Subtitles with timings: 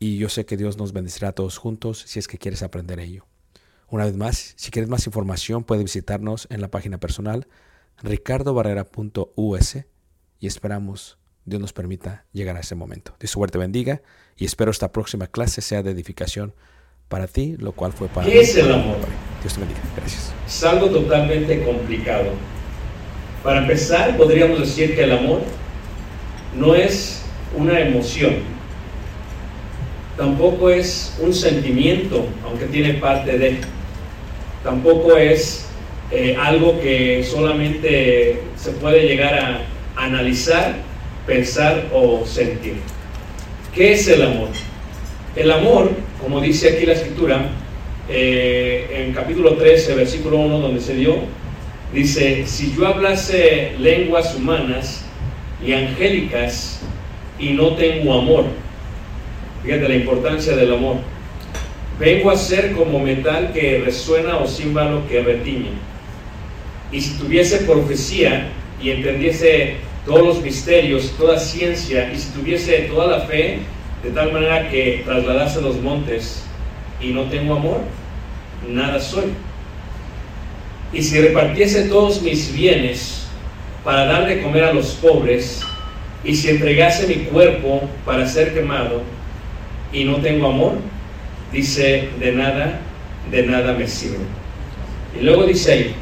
[0.00, 2.98] y yo sé que Dios nos bendecirá a todos juntos si es que quieres aprender
[2.98, 3.26] ello.
[3.88, 7.46] Una vez más, si quieres más información, puedes visitarnos en la página personal
[8.02, 9.76] ricardobarrera.us
[10.40, 13.14] y esperamos Dios nos permita llegar a ese momento.
[13.20, 14.00] Dios suerte bendiga
[14.36, 16.54] y espero esta próxima clase sea de edificación
[17.08, 18.40] para ti, lo cual fue para ¿Qué mí.
[18.40, 18.96] es el amor?
[19.42, 19.80] Dios te bendiga.
[19.96, 20.32] Gracias.
[20.46, 22.30] Es algo totalmente complicado.
[23.42, 25.40] Para empezar, podríamos decir que el amor
[26.56, 27.22] no es
[27.56, 28.36] una emoción,
[30.20, 33.56] tampoco es un sentimiento, aunque tiene parte de,
[34.62, 35.66] tampoco es
[36.10, 39.62] eh, algo que solamente se puede llegar a
[39.96, 40.74] analizar,
[41.26, 42.74] pensar o sentir.
[43.74, 44.48] ¿Qué es el amor?
[45.36, 45.90] El amor,
[46.22, 47.48] como dice aquí la escritura,
[48.10, 51.16] eh, en capítulo 13, versículo 1, donde se dio,
[51.94, 55.02] dice, si yo hablase lenguas humanas
[55.64, 56.82] y angélicas
[57.38, 58.44] y no tengo amor,
[59.62, 60.96] fíjate la importancia del amor,
[61.98, 65.72] vengo a ser como metal que resuena o címbalo que retiñe.
[66.92, 68.48] Y si tuviese profecía
[68.82, 69.76] y entendiese
[70.06, 73.58] todos los misterios, toda ciencia, y si tuviese toda la fe,
[74.02, 76.42] de tal manera que trasladase los montes
[77.00, 77.80] y no tengo amor,
[78.68, 79.32] nada soy.
[80.92, 83.26] Y si repartiese todos mis bienes
[83.84, 85.62] para dar de comer a los pobres,
[86.24, 89.02] y si entregase mi cuerpo para ser quemado,
[89.92, 90.74] y no tengo amor,
[91.52, 92.80] dice, de nada,
[93.30, 94.18] de nada me sirve.
[95.18, 95.94] Y luego dice ahí,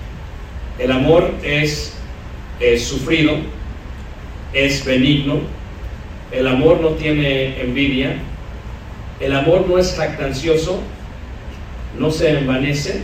[0.78, 1.94] el amor es,
[2.60, 3.36] es sufrido,
[4.52, 5.40] es benigno,
[6.32, 8.16] el amor no tiene envidia,
[9.20, 10.80] el amor no es jactancioso,
[11.98, 13.02] no se envanece,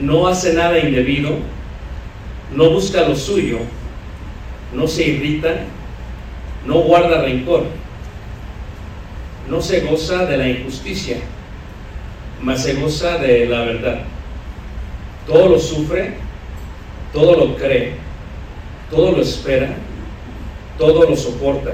[0.00, 1.38] no hace nada indebido,
[2.54, 3.58] no busca lo suyo,
[4.74, 5.60] no se irrita,
[6.66, 7.66] no guarda rencor,
[9.48, 11.18] no se goza de la injusticia,
[12.42, 14.00] mas se goza de la verdad.
[15.26, 16.14] Todo lo sufre,
[17.12, 17.94] todo lo cree,
[18.90, 19.74] todo lo espera,
[20.78, 21.72] todo lo soporta.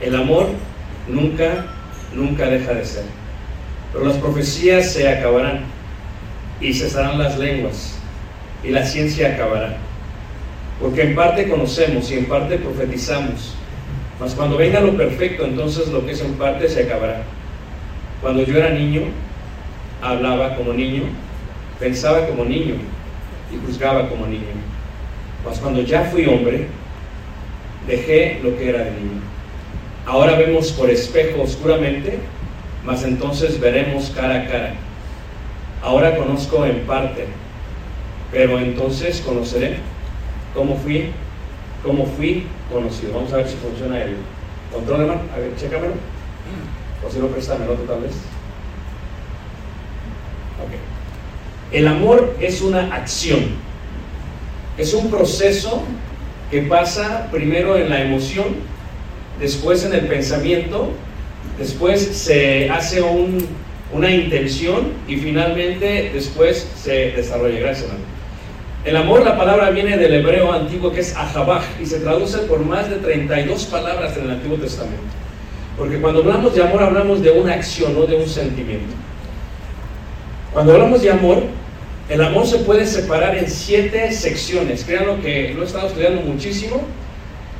[0.00, 0.48] El amor
[1.08, 1.66] nunca,
[2.14, 3.04] nunca deja de ser.
[3.92, 5.64] Pero las profecías se acabarán
[6.60, 7.94] y cesarán las lenguas
[8.62, 9.76] y la ciencia acabará.
[10.80, 13.54] Porque en parte conocemos y en parte profetizamos.
[14.20, 17.22] Mas cuando venga lo perfecto, entonces lo que es en parte se acabará.
[18.20, 19.04] Cuando yo era niño,
[20.02, 21.04] hablaba como niño,
[21.78, 22.74] pensaba como niño
[23.50, 24.44] y juzgaba como niño.
[25.42, 26.66] Mas cuando ya fui hombre,
[27.86, 29.22] dejé lo que era de niño.
[30.04, 32.18] Ahora vemos por espejo oscuramente,
[32.84, 34.74] mas entonces veremos cara a cara.
[35.82, 37.24] Ahora conozco en parte,
[38.30, 39.76] pero entonces conoceré
[40.54, 41.06] cómo fui,
[41.82, 43.14] cómo fui conocido.
[43.14, 44.16] Vamos a ver si funciona el
[44.72, 45.20] control, hermano.
[45.34, 45.94] A ver, chécamelo.
[47.06, 48.12] O si no, préstamelo tú tal vez.
[50.62, 50.72] Ok.
[51.72, 53.40] El amor es una acción.
[54.76, 55.82] Es un proceso
[56.50, 58.46] que pasa primero en la emoción,
[59.38, 60.92] después en el pensamiento,
[61.58, 63.46] después se hace un,
[63.92, 67.60] una intención y finalmente después se desarrolla.
[67.60, 68.09] Gracias, hermano.
[68.84, 72.64] El amor, la palabra viene del hebreo antiguo que es ahabaj y se traduce por
[72.64, 75.02] más de 32 palabras en el Antiguo Testamento.
[75.76, 78.94] Porque cuando hablamos de amor hablamos de una acción, no de un sentimiento.
[80.52, 81.42] Cuando hablamos de amor,
[82.08, 84.84] el amor se puede separar en siete secciones.
[84.84, 86.82] Créanlo que lo he estado estudiando muchísimo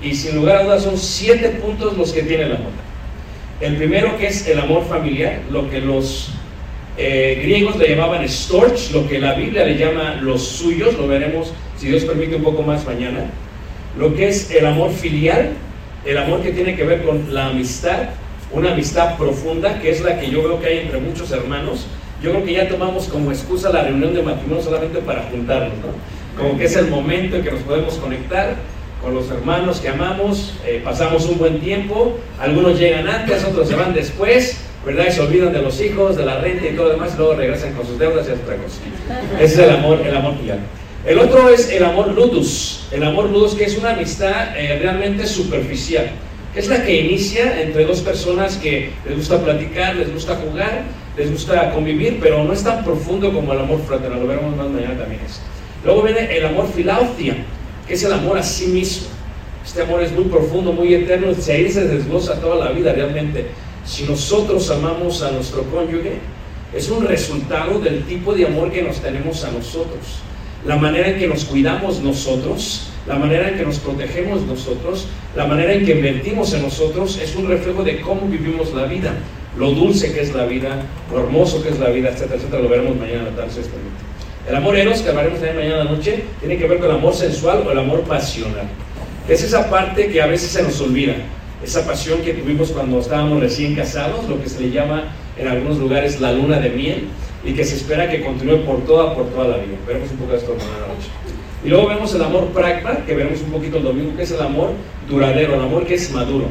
[0.03, 2.73] y sin lugar a dudas son siete puntos los que tiene el amor.
[3.61, 6.31] El primero que es el amor familiar, lo que los
[7.03, 11.51] eh, griegos le llamaban storch, lo que la Biblia le llama los suyos, lo veremos
[11.79, 13.25] si Dios permite un poco más mañana.
[13.99, 15.55] Lo que es el amor filial,
[16.05, 18.11] el amor que tiene que ver con la amistad,
[18.53, 21.87] una amistad profunda, que es la que yo veo que hay entre muchos hermanos.
[22.23, 26.39] Yo creo que ya tomamos como excusa la reunión de matrimonio solamente para juntarnos, ¿no?
[26.39, 28.57] Como que es el momento en que nos podemos conectar
[29.01, 33.75] con los hermanos que amamos, eh, pasamos un buen tiempo, algunos llegan antes, otros se
[33.75, 35.07] van después, ¿verdad?
[35.09, 37.35] Y se olvidan de los hijos, de la renta y todo lo demás, y luego
[37.35, 38.81] regresan con sus deudas y otra cosa.
[39.39, 40.61] Ese es el amor, el amor filial.
[41.07, 45.27] El otro es el amor ludus, el amor ludus que es una amistad eh, realmente
[45.27, 46.11] superficial,
[46.55, 50.83] es la que inicia entre dos personas que les gusta platicar, les gusta jugar,
[51.17, 54.69] les gusta convivir, pero no es tan profundo como el amor fraternal, lo veremos más
[54.69, 55.21] mañana también.
[55.25, 55.41] Es.
[55.85, 57.37] Luego viene el amor filautia,
[57.87, 59.09] que es el amor a sí mismo.
[59.65, 63.47] Este amor es muy profundo, muy eterno, si ahí se desglosa toda la vida realmente.
[63.91, 66.21] Si nosotros amamos a nuestro cónyuge,
[66.73, 70.21] es un resultado del tipo de amor que nos tenemos a nosotros.
[70.65, 75.45] La manera en que nos cuidamos nosotros, la manera en que nos protegemos nosotros, la
[75.45, 79.13] manera en que invertimos en nosotros es un reflejo de cómo vivimos la vida,
[79.59, 82.63] lo dulce que es la vida, lo hermoso que es la vida, etcétera, etcétera.
[82.63, 83.61] Lo veremos mañana en la tarde.
[84.49, 86.97] El amor eros, que hablaremos también mañana en la noche, tiene que ver con el
[86.97, 88.69] amor sensual o el amor pasional.
[89.29, 91.17] Es esa parte que a veces se nos olvida,
[91.63, 95.05] esa pasión que tuvimos cuando estábamos recién casados, lo que se le llama
[95.37, 97.09] en algunos lugares la luna de miel,
[97.45, 99.77] y que se espera que continúe por toda, por toda la vida.
[99.87, 101.09] Veremos un poco de esto mañana noche.
[101.65, 104.41] Y luego vemos el amor pragma, que veremos un poquito el domingo, que es el
[104.41, 104.71] amor
[105.09, 106.47] duradero, el amor que es maduro.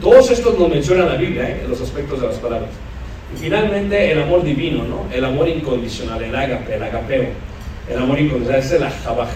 [0.00, 1.64] Todos estos nos menciona la Biblia, ¿eh?
[1.68, 2.70] los aspectos de las palabras.
[3.34, 5.06] Y finalmente el amor divino, ¿no?
[5.12, 7.26] El amor incondicional, el ágape, el agapeo.
[7.90, 9.28] El amor incondicional es el ajabaj.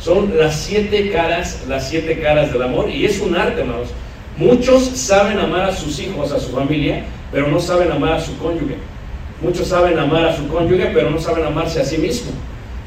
[0.00, 3.88] Son las siete caras, las siete caras del amor y es un arte, hermanos.
[4.38, 8.38] Muchos saben amar a sus hijos, a su familia, pero no saben amar a su
[8.38, 8.76] cónyuge.
[9.42, 12.30] Muchos saben amar a su cónyuge, pero no saben amarse a sí mismo.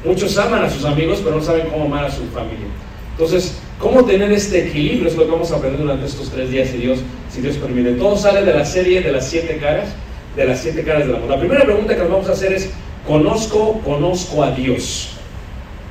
[0.05, 2.67] Muchos aman a sus amigos, pero no saben cómo amar a su familia.
[3.11, 5.09] Entonces, ¿cómo tener este equilibrio?
[5.09, 7.95] Es lo que vamos a aprender durante estos tres días, si Dios, si Dios permite.
[7.95, 9.89] Todo sale de la serie de las siete caras,
[10.37, 11.29] de las siete caras del amor.
[11.29, 12.71] La primera pregunta que nos vamos a hacer es,
[13.05, 15.17] ¿conozco, conozco a Dios?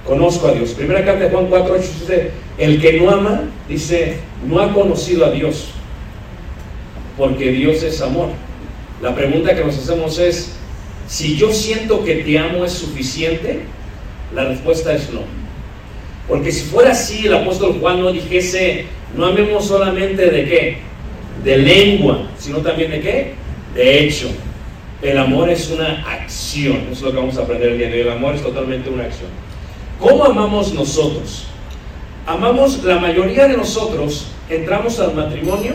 [0.06, 0.70] Conozco a Dios.
[0.70, 5.26] Primera carta de Juan 4, 8 dice, el que no ama, dice, no ha conocido
[5.26, 5.68] a Dios,
[7.16, 8.28] porque Dios es amor.
[9.02, 10.56] La pregunta que nos hacemos es,
[11.06, 13.60] si yo siento que te amo es suficiente,
[14.34, 15.22] la respuesta es no.
[16.28, 20.90] Porque si fuera así, el apóstol Juan no dijese, no amemos solamente de qué?
[21.44, 23.32] de lengua, sino también de qué?
[23.74, 24.28] De hecho.
[25.02, 27.94] El amor es una acción, eso es lo que vamos a aprender el día de
[27.94, 28.00] hoy.
[28.00, 29.30] El amor es totalmente una acción.
[30.00, 31.44] ¿Cómo amamos nosotros?
[32.26, 35.74] Amamos, la mayoría de nosotros entramos al matrimonio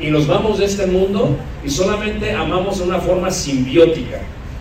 [0.00, 4.20] y nos vamos de este mundo y solamente amamos de una forma simbiótica.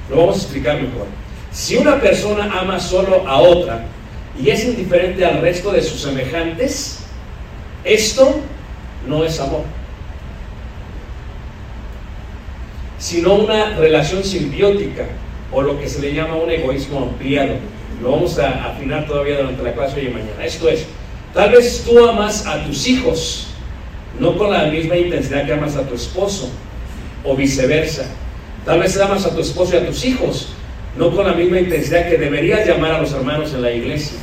[0.09, 1.07] Lo vamos a explicar mejor.
[1.51, 3.85] Si una persona ama solo a otra
[4.41, 6.99] y es indiferente al resto de sus semejantes,
[7.83, 8.39] esto
[9.07, 9.63] no es amor.
[12.99, 15.05] sino una relación simbiótica
[15.51, 17.53] o lo que se le llama un egoísmo ampliado.
[18.01, 20.45] Lo vamos a afinar todavía durante la clase hoy y mañana.
[20.45, 20.85] Esto es,
[21.33, 23.47] tal vez tú amas a tus hijos,
[24.19, 26.49] no con la misma intensidad que amas a tu esposo,
[27.23, 28.05] o viceversa.
[28.65, 30.49] Tal vez amas a tu esposo y a tus hijos,
[30.97, 34.17] no con la misma intensidad que deberías llamar a los hermanos en la iglesia.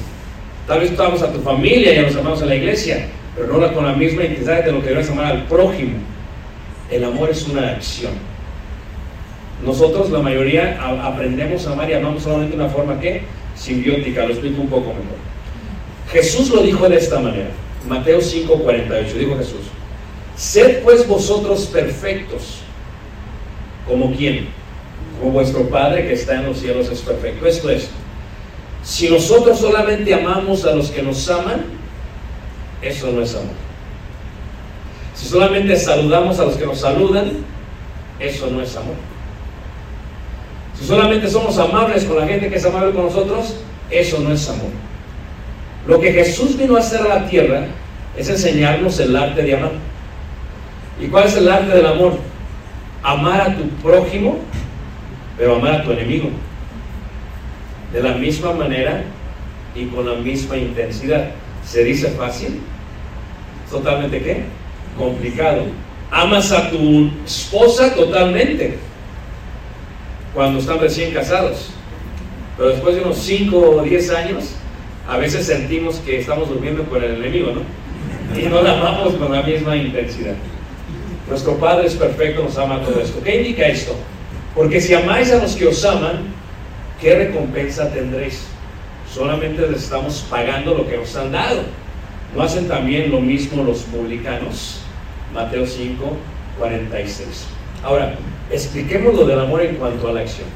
[0.67, 3.59] Tal vez tú amas a tu familia y a los hermanos en la iglesia, pero
[3.59, 5.99] no con la misma intensidad de lo que deberías amar al prójimo.
[6.91, 8.13] El amor es una acción.
[9.65, 13.23] Nosotros, la mayoría, aprendemos a amar y amamos solamente de una forma que
[13.55, 14.25] simbiótica.
[14.25, 15.19] Lo explico un poco mejor.
[16.13, 17.51] Jesús lo dijo de esta manera.
[17.89, 19.13] Mateo 5:48.
[19.15, 19.61] Dijo Jesús:
[20.37, 22.59] Sed pues vosotros perfectos.
[23.87, 24.49] ¿Como quién?
[25.21, 27.47] Como vuestro Padre que está en los cielos es perfecto.
[27.47, 27.89] Esto es,
[28.83, 31.65] si nosotros solamente amamos a los que nos aman,
[32.83, 33.55] eso no es amor.
[35.15, 37.33] Si solamente saludamos a los que nos saludan,
[38.19, 38.97] eso no es amor.
[40.79, 43.57] Si solamente somos amables con la gente que es amable con nosotros,
[43.91, 44.71] eso no es amor.
[45.87, 47.67] Lo que Jesús vino a hacer a la tierra
[48.17, 49.73] es enseñarnos el arte de amar.
[51.01, 52.19] ¿Y cuál es el arte del amor?
[53.03, 54.39] Amar a tu prójimo,
[55.37, 56.31] pero amar a tu enemigo.
[57.93, 59.05] De la misma manera
[59.75, 61.31] y con la misma intensidad.
[61.65, 62.61] ¿Se dice fácil?
[63.71, 64.45] ¿Totalmente qué?
[64.99, 65.63] Complicado.
[66.11, 68.79] Amas a tu esposa totalmente
[70.35, 71.71] cuando están recién casados.
[72.57, 74.45] Pero después de unos 5 o 10 años,
[75.09, 77.63] a veces sentimos que estamos durmiendo con el enemigo, ¿no?
[78.39, 80.35] Y no la amamos con la misma intensidad.
[81.29, 83.23] Nuestro Padre es perfecto, nos ama todo esto.
[83.23, 83.95] ¿Qué indica esto?
[84.55, 86.23] Porque si amáis a los que os aman,
[87.01, 88.47] ¿qué recompensa tendréis?
[89.13, 91.63] Solamente les estamos pagando lo que nos han dado.
[92.35, 94.81] ¿No hacen también lo mismo los publicanos?
[95.33, 96.17] Mateo 5,
[96.59, 97.47] 46.
[97.83, 98.15] Ahora,
[98.51, 100.49] expliquemos lo del amor en cuanto a la acción.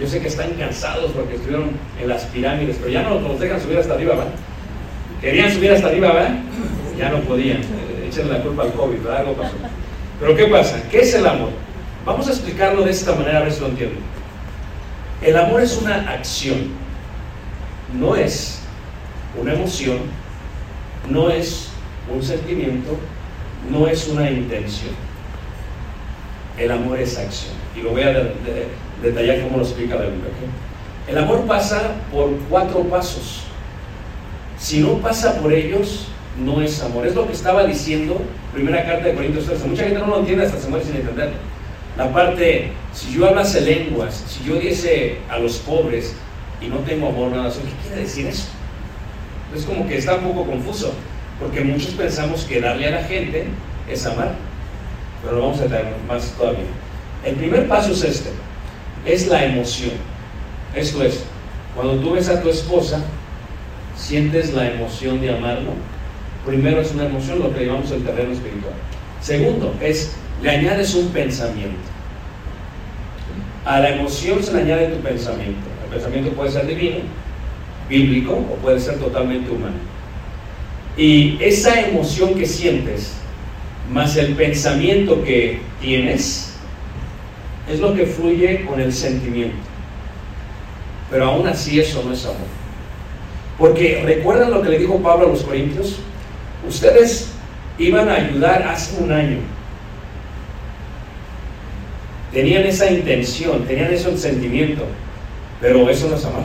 [0.00, 3.60] Yo sé que están cansados porque estuvieron en las pirámides, pero ya no nos dejan
[3.60, 4.32] subir hasta arriba, ¿verdad?
[5.20, 6.38] Querían subir hasta arriba, ¿verdad?
[6.98, 7.58] Ya no podían.
[7.58, 9.20] Eh, Échenle la culpa al COVID, ¿verdad?
[9.20, 9.54] Algo pasó.
[10.20, 10.82] Pero ¿qué pasa?
[10.90, 11.50] ¿Qué es el amor?
[12.04, 13.98] Vamos a explicarlo de esta manera a ver si lo entienden.
[15.22, 16.68] El amor es una acción,
[17.98, 18.60] no es
[19.40, 19.98] una emoción,
[21.10, 21.68] no es
[22.12, 22.96] un sentimiento,
[23.70, 25.05] no es una intención.
[26.58, 27.54] El amor es acción.
[27.76, 28.66] Y lo voy a de- de-
[29.02, 30.30] detallar cómo lo explica la Biblia.
[31.08, 33.42] El amor pasa por cuatro pasos.
[34.58, 36.08] Si no pasa por ellos,
[36.42, 37.06] no es amor.
[37.06, 38.20] Es lo que estaba diciendo
[38.52, 39.66] primera carta de Corintios 13.
[39.68, 41.36] Mucha gente no lo entiende hasta se muere sin entenderlo.
[41.96, 46.14] La parte, si yo hablase lenguas, si yo diese a los pobres
[46.60, 48.48] y no tengo amor, nada, ¿qué quiere decir eso?
[49.54, 50.92] Es como que está un poco confuso,
[51.40, 53.46] porque muchos pensamos que darle a la gente
[53.90, 54.32] es amar,
[55.26, 56.66] pero lo vamos a detallar más todavía.
[57.24, 58.30] El primer paso es este,
[59.04, 59.90] es la emoción.
[60.74, 61.24] Esto es,
[61.74, 63.02] cuando tú ves a tu esposa,
[63.96, 65.72] sientes la emoción de amarlo.
[66.46, 68.74] Primero es una emoción, lo que llamamos el terreno espiritual.
[69.20, 71.76] Segundo, es le añades un pensamiento.
[73.64, 75.66] A la emoción se le añade tu pensamiento.
[75.84, 76.98] El pensamiento puede ser divino,
[77.88, 79.74] bíblico o puede ser totalmente humano.
[80.96, 83.16] Y esa emoción que sientes,
[83.92, 86.54] más el pensamiento que tienes,
[87.70, 89.56] es lo que fluye con el sentimiento.
[91.10, 92.36] Pero aún así eso no es amor.
[93.58, 95.96] Porque recuerdan lo que le dijo Pablo a los Corintios,
[96.68, 97.30] ustedes
[97.78, 99.38] iban a ayudar hace un año.
[102.32, 104.84] Tenían esa intención, tenían ese sentimiento,
[105.60, 106.42] pero eso no es amar.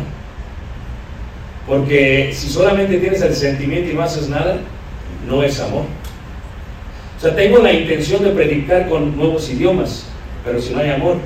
[1.67, 4.57] Porque si solamente tienes el sentimiento y no haces nada,
[5.27, 5.85] no es amor.
[7.21, 10.07] O sea, tengo la intención de predicar con nuevos idiomas,
[10.43, 11.17] pero si no hay amor,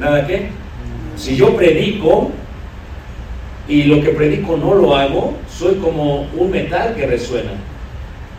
[0.00, 0.46] ¿nada qué?
[1.16, 2.30] Si yo predico
[3.68, 7.50] y lo que predico no lo hago, soy como un metal que resuena.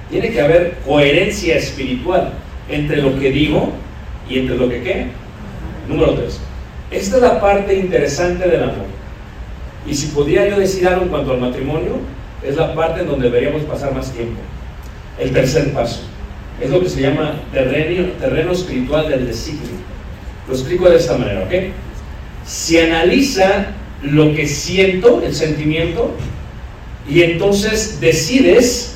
[0.10, 2.32] Tiene que haber coherencia espiritual
[2.68, 3.70] entre lo que digo
[4.28, 5.06] y entre lo que qué.
[5.88, 6.40] Número tres.
[6.90, 8.88] Esta es la parte interesante del amor.
[9.86, 12.00] Y si podría yo decir algo en cuanto al matrimonio,
[12.42, 14.42] es la parte en donde deberíamos pasar más tiempo.
[15.20, 16.13] El tercer paso
[16.64, 19.70] Es lo que se llama terreno, terreno espiritual del designio.
[20.48, 21.52] Lo explico de esta manera, ¿ok?
[22.46, 23.68] Si analiza
[24.02, 26.16] lo que siento, el sentimiento,
[27.10, 28.96] y entonces decides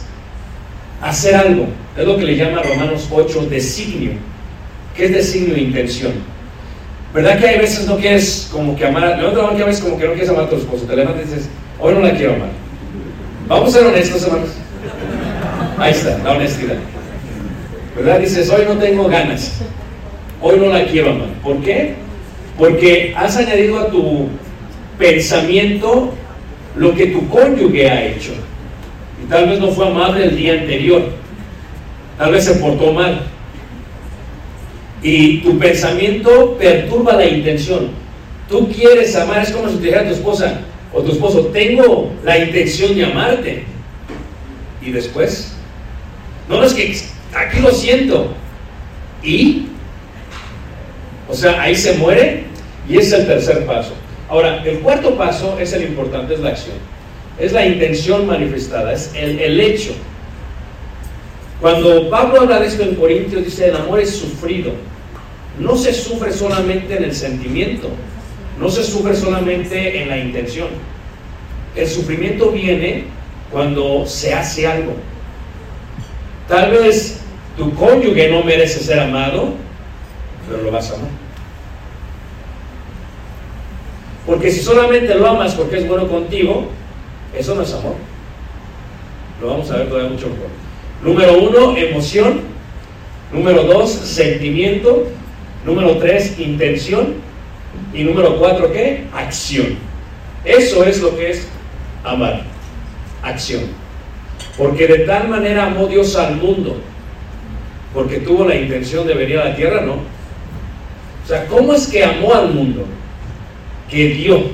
[1.02, 1.68] hacer algo.
[1.98, 4.12] Es lo que le llama Romanos 8 designio.
[4.96, 6.14] ¿Qué es designio e intención?
[7.14, 9.02] ¿Verdad que hay veces no quieres como que amar?
[9.02, 10.86] La mano que a veces como que no quieres amar a tu esposo.
[10.86, 12.50] Te levantas y dices, hoy no la quiero amar.
[13.48, 14.50] Vamos a ser honestos, hermanos.
[15.78, 16.78] Ahí está, la honestidad.
[17.98, 18.20] ¿Verdad?
[18.20, 19.60] Dices, hoy no tengo ganas.
[20.42, 21.30] Hoy no la quiero amar.
[21.44, 21.96] ¿Por qué?
[22.58, 24.28] Porque has añadido a tu
[25.00, 26.14] pensamiento
[26.76, 28.34] lo que tu cónyuge ha hecho.
[29.24, 31.10] Y tal vez no fue amable el día anterior.
[32.20, 33.22] Tal vez se portó mal.
[35.02, 37.90] Y tu pensamiento perturba la intención.
[38.48, 40.62] Tú quieres amar, es como si te dijera tu esposa
[40.94, 43.64] o tu esposo, tengo la intención de amarte.
[44.82, 45.54] Y después,
[46.48, 46.96] no es que
[47.36, 48.34] aquí lo siento.
[49.24, 49.68] Y,
[51.28, 52.44] o sea, ahí se muere
[52.88, 53.94] y es el tercer paso.
[54.30, 56.76] Ahora, el cuarto paso es el importante, es la acción.
[57.40, 59.94] Es la intención manifestada, es el, el hecho.
[61.62, 64.74] Cuando Pablo habla de esto en Corintios, dice, el amor es sufrido.
[65.60, 67.90] No se sufre solamente en el sentimiento,
[68.60, 70.68] no se sufre solamente en la intención.
[71.76, 73.06] El sufrimiento viene
[73.52, 74.94] cuando se hace algo.
[76.48, 77.17] Tal vez
[77.58, 79.50] tu cónyuge no merece ser amado,
[80.48, 81.10] pero lo vas a amar.
[84.26, 86.68] Porque si solamente lo amas porque es bueno contigo,
[87.38, 87.96] eso no es amor.
[89.42, 90.48] Lo vamos a ver todavía mucho mejor.
[91.04, 92.42] Número uno, emoción.
[93.32, 95.08] Número dos, sentimiento.
[95.66, 97.16] Número tres, intención.
[97.94, 99.06] Y número cuatro, ¿qué?
[99.14, 99.78] Acción.
[100.44, 101.48] Eso es lo que es
[102.04, 102.42] amar.
[103.24, 103.64] Acción.
[104.58, 106.78] Porque de tal manera amó Dios al mundo.
[107.94, 109.94] Porque tuvo la intención de venir a la tierra, ¿no?
[109.94, 112.86] O sea, ¿cómo es que amó al mundo?
[113.90, 114.46] Que dio.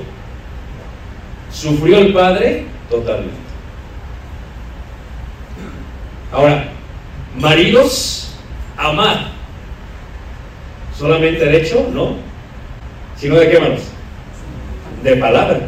[1.52, 2.64] ¿Sufrió el Padre?
[2.90, 3.34] Totalmente.
[6.32, 6.68] Ahora,
[7.38, 8.34] maridos,
[8.76, 9.28] amar.
[10.98, 11.88] ¿Solamente de hecho?
[11.92, 12.16] No.
[13.16, 13.82] Sino de qué manos?
[15.02, 15.60] De palabra.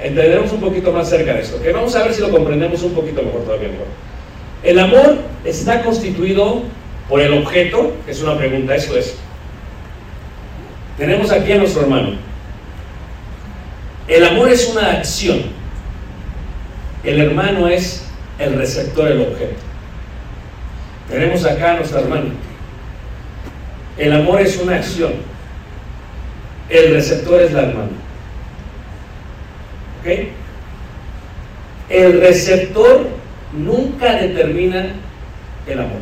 [0.00, 1.56] Entenderemos un poquito más cerca de esto.
[1.56, 1.62] ¿ok?
[1.72, 3.86] Vamos a ver si lo comprendemos un poquito mejor todavía mejor.
[4.66, 6.64] El amor está constituido
[7.08, 9.16] por el objeto, es una pregunta, eso es.
[10.98, 12.14] Tenemos aquí a nuestro hermano.
[14.08, 15.42] El amor es una acción.
[17.04, 18.06] El hermano es
[18.40, 19.54] el receptor, el objeto.
[21.08, 22.30] Tenemos acá a nuestra hermana.
[23.96, 25.12] El amor es una acción.
[26.68, 27.92] El receptor es la hermana.
[30.00, 30.28] ¿Ok?
[31.88, 33.25] El receptor
[33.56, 34.92] nunca determina
[35.66, 36.00] el amor.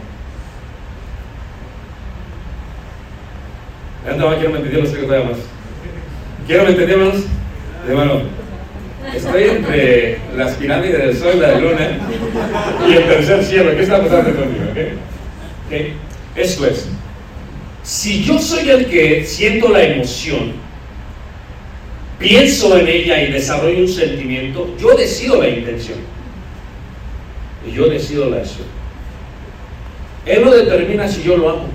[4.10, 5.38] Anda, quiero me entender los secretarios más.
[6.46, 7.14] Quiero me entender más.
[7.88, 8.22] Hermano,
[9.14, 11.98] estoy entre las pirámides del sol, la de luna
[12.88, 13.70] y el tercer cielo.
[13.70, 14.64] ¿Qué está pasando conmigo?
[14.70, 14.78] ¿Ok?
[15.66, 15.86] ¿Ok?
[16.36, 16.88] Esto es.
[17.82, 20.52] Si yo soy el que siento la emoción,
[22.18, 26.13] pienso en ella y desarrollo un sentimiento, yo decido la intención.
[27.66, 28.66] Y yo decido la acción.
[30.26, 31.68] Él no determina si yo lo amo.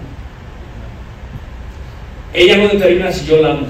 [2.33, 3.67] Ella no determina si yo la amo.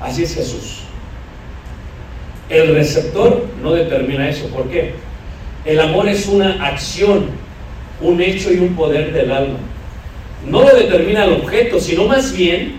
[0.00, 0.80] Así es Jesús.
[2.48, 4.48] El receptor no determina eso.
[4.48, 4.94] ¿Por qué?
[5.64, 7.26] El amor es una acción,
[8.00, 9.58] un hecho y un poder del alma.
[10.46, 12.76] No lo determina el objeto, sino más bien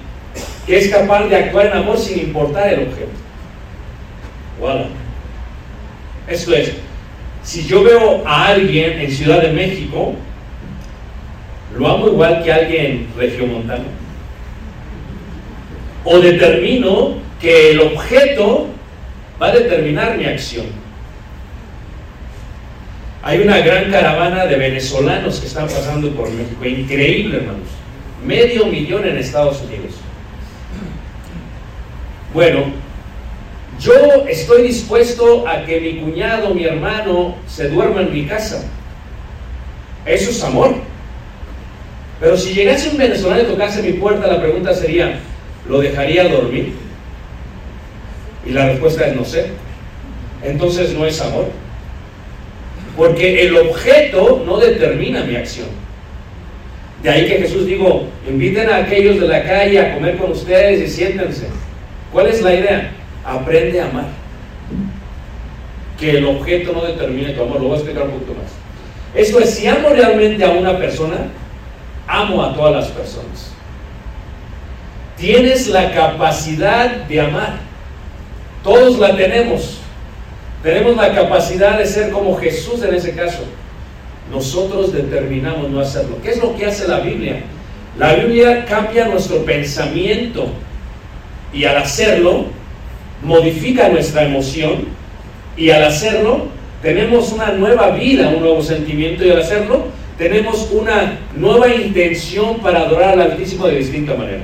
[0.65, 3.11] que es capaz de actuar en amor sin importar el objeto.
[4.59, 4.85] Voilà.
[6.27, 6.73] Esto es,
[7.47, 10.13] si yo veo a alguien en Ciudad de México,
[11.77, 13.85] lo amo igual que alguien regiomontano.
[16.03, 18.67] O determino que el objeto
[19.41, 20.65] va a determinar mi acción.
[23.23, 26.65] Hay una gran caravana de venezolanos que están pasando por México.
[26.65, 27.69] Increíble, hermanos.
[28.25, 29.93] Medio millón en Estados Unidos.
[32.33, 32.65] Bueno,
[33.79, 38.63] yo estoy dispuesto a que mi cuñado, mi hermano, se duerma en mi casa.
[40.05, 40.75] Eso es amor.
[42.19, 45.19] Pero si llegase un venezolano y tocase mi puerta, la pregunta sería,
[45.69, 46.73] ¿lo dejaría dormir?
[48.45, 49.47] Y la respuesta es no sé.
[50.43, 51.45] Entonces no es amor.
[52.95, 55.67] Porque el objeto no determina mi acción.
[57.03, 60.81] De ahí que Jesús dijo, inviten a aquellos de la calle a comer con ustedes
[60.81, 61.47] y siéntense.
[62.11, 62.91] ¿Cuál es la idea?
[63.27, 64.05] Aprende a amar.
[65.99, 67.59] Que el objeto no determine tu amor.
[67.59, 68.51] Lo voy a explicar un poquito más.
[69.13, 71.17] Esto es, si amo realmente a una persona,
[72.07, 73.51] amo a todas las personas.
[75.17, 77.57] Tienes la capacidad de amar.
[78.63, 79.79] Todos la tenemos.
[80.63, 83.43] Tenemos la capacidad de ser como Jesús en ese caso.
[84.31, 86.17] Nosotros determinamos no hacerlo.
[86.21, 87.41] ¿Qué es lo que hace la Biblia?
[87.97, 90.47] La Biblia cambia nuestro pensamiento
[91.51, 92.45] y al hacerlo
[93.23, 94.85] modifica nuestra emoción
[95.55, 96.47] y al hacerlo
[96.81, 102.79] tenemos una nueva vida, un nuevo sentimiento y al hacerlo tenemos una nueva intención para
[102.81, 104.43] adorar al Altísimo de distinta manera.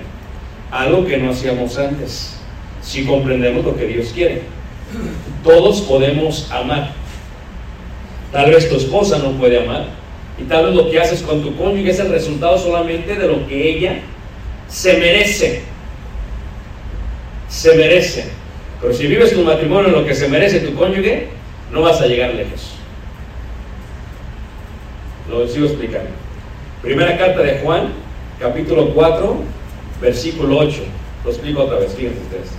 [0.72, 2.40] Algo que no hacíamos antes,
[2.82, 4.42] si comprendemos lo que Dios quiere.
[5.44, 6.92] Todos podemos amar.
[8.32, 9.88] Tal vez tu esposa no puede amar
[10.40, 13.48] y tal vez lo que haces con tu cónyuge es el resultado solamente de lo
[13.48, 14.00] que ella
[14.68, 15.62] se merece.
[17.48, 18.43] Se merece.
[18.84, 21.30] Pero si vives tu matrimonio en lo que se merece tu cónyuge,
[21.72, 22.74] no vas a llegar lejos.
[25.30, 26.10] Lo sigo explicando.
[26.82, 27.94] Primera carta de Juan,
[28.42, 29.38] capítulo 4,
[30.02, 30.82] versículo 8.
[31.24, 32.50] Lo explico otra vez, fíjense ustedes.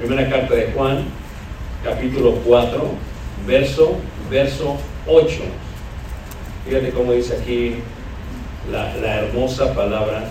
[0.00, 1.04] Primera carta de Juan,
[1.84, 2.90] capítulo 4,
[3.46, 3.96] verso,
[4.28, 4.76] verso
[5.06, 5.34] 8.
[6.66, 7.76] Fíjate cómo dice aquí
[8.72, 10.24] la, la hermosa palabra,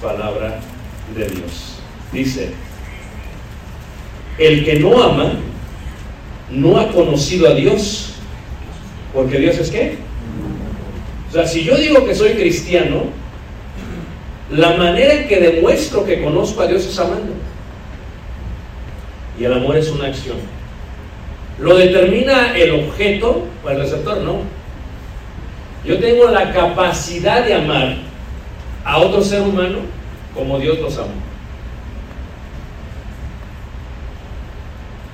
[0.00, 0.60] palabra
[1.16, 1.80] de Dios.
[2.12, 2.52] Dice,
[4.38, 5.32] el que no ama,
[6.50, 8.14] no ha conocido a Dios.
[9.12, 9.96] Porque Dios es qué?
[11.28, 13.04] O sea, si yo digo que soy cristiano,
[14.50, 17.32] la manera en que demuestro que conozco a Dios es amando.
[19.38, 20.36] Y el amor es una acción.
[21.58, 24.18] ¿Lo determina el objeto o el receptor?
[24.18, 24.40] No.
[25.84, 27.96] Yo tengo la capacidad de amar
[28.84, 29.78] a otro ser humano
[30.34, 31.27] como Dios los ama.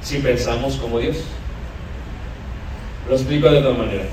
[0.05, 1.17] Si pensamos como Dios.
[3.09, 4.05] Lo explico de otra manera.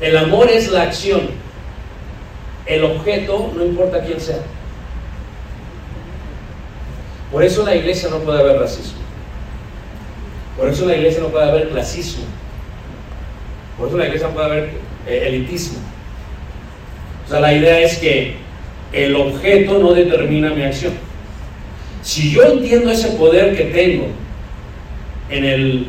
[0.00, 1.30] El amor es la acción.
[2.66, 4.40] El objeto no importa quién sea.
[7.32, 8.98] Por eso en la iglesia no puede haber racismo.
[10.56, 12.24] Por eso en la iglesia no puede haber clasismo.
[13.78, 14.70] Por eso en la iglesia no puede haber
[15.06, 15.78] eh, elitismo.
[17.26, 18.34] O sea, la idea es que
[18.92, 20.92] el objeto no determina mi acción.
[22.02, 24.08] Si yo entiendo ese poder que tengo
[25.30, 25.86] en el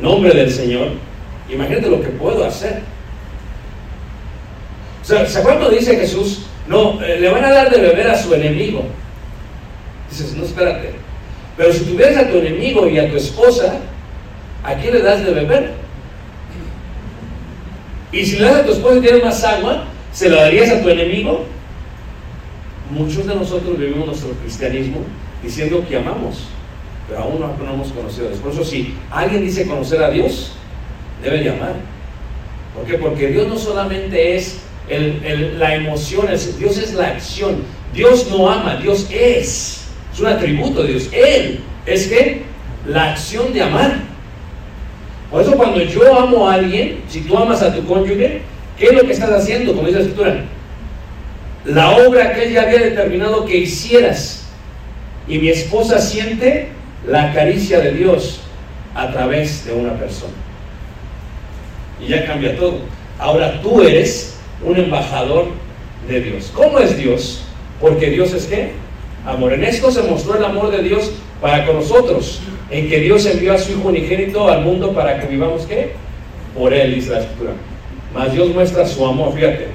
[0.00, 0.88] nombre del Señor,
[1.48, 2.82] imagínate lo que puedo hacer.
[5.02, 6.46] O sea, ¿se cuando dice Jesús?
[6.68, 8.84] No, eh, le van a dar de beber a su enemigo.
[10.08, 10.92] Dices, no, espérate.
[11.56, 13.80] Pero si tuvieras a tu enemigo y a tu esposa,
[14.62, 15.72] ¿a quién le das de beber?
[18.12, 20.82] Y si le das a tu esposa y tienes más agua, ¿se la darías a
[20.82, 21.46] tu enemigo?
[22.90, 24.98] Muchos de nosotros vivimos nuestro cristianismo
[25.42, 26.44] diciendo que amamos,
[27.08, 28.40] pero aún no, hemos conocido a Dios.
[28.40, 30.52] Por eso, si alguien dice conocer a Dios,
[31.22, 31.74] debe de amar.
[32.74, 32.94] ¿Por qué?
[32.94, 36.26] Porque Dios no solamente es el- la emoción,
[36.58, 37.62] Dios es la acción.
[37.92, 39.84] Dios no ama, Dios es.
[40.12, 41.08] Es un atributo de Dios.
[41.12, 42.42] Él es que
[42.86, 43.96] la acción de amar.
[45.30, 48.42] Por eso cuando yo amo a alguien, si tú amas a tu cónyuge,
[48.78, 49.74] ¿qué es lo que estás haciendo?
[49.74, 50.44] Como dice la escritura.
[51.64, 54.46] La obra que él había determinado que hicieras.
[55.28, 56.68] Y mi esposa siente
[57.06, 58.40] la caricia de Dios
[58.94, 60.32] a través de una persona.
[62.00, 62.78] Y ya cambia todo.
[63.18, 65.48] Ahora tú eres un embajador
[66.08, 66.50] de Dios.
[66.54, 67.44] ¿Cómo es Dios?
[67.80, 68.72] Porque Dios es qué?
[69.26, 69.52] Amor.
[69.52, 73.54] En esto se mostró el amor de Dios para con nosotros, en que Dios envió
[73.54, 75.92] a su Hijo unigénito al mundo para que vivamos qué?
[76.56, 77.52] Por Él, dice la Escritura.
[78.14, 79.68] Mas Dios muestra su amor, fíjate.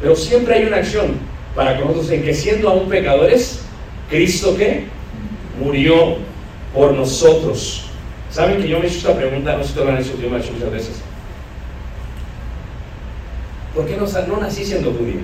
[0.00, 1.18] Pero siempre hay una acción
[1.54, 3.62] para con nosotros, en que siendo aún pecadores,
[4.08, 4.84] Cristo qué?
[5.62, 6.16] Murió
[6.74, 7.86] por nosotros.
[8.30, 9.56] ¿Saben que yo me he hecho esta pregunta?
[9.56, 11.02] No sé si te lo han hecho, yo me he hecho muchas veces.
[13.74, 15.20] ¿Por qué no, nací siendo judío?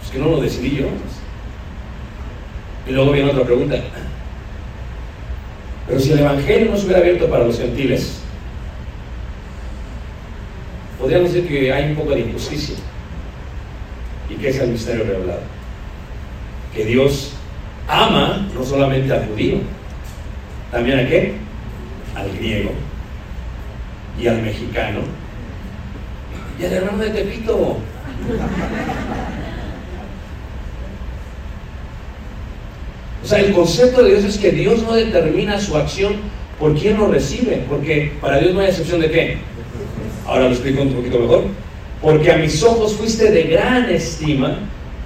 [0.00, 0.86] Pues que no lo decidí yo.
[2.86, 3.76] Y luego viene otra pregunta.
[5.86, 8.20] Pero si el Evangelio no se hubiera abierto para los gentiles,
[10.98, 12.76] podríamos decir que hay un poco de injusticia.
[14.28, 15.59] ¿Y qué es el misterio revelado?
[16.74, 17.32] Que Dios
[17.88, 19.56] ama no solamente al judío,
[20.70, 21.34] también a qué?
[22.14, 22.70] Al griego
[24.20, 25.00] y al mexicano
[26.60, 27.78] y al hermano de Tepito.
[33.22, 36.16] O sea, el concepto de Dios es que Dios no determina su acción
[36.58, 39.38] por quién lo recibe, porque para Dios no hay excepción de qué.
[40.26, 41.44] Ahora lo explico un poquito mejor.
[42.02, 44.58] Porque a mis ojos fuiste de gran estima,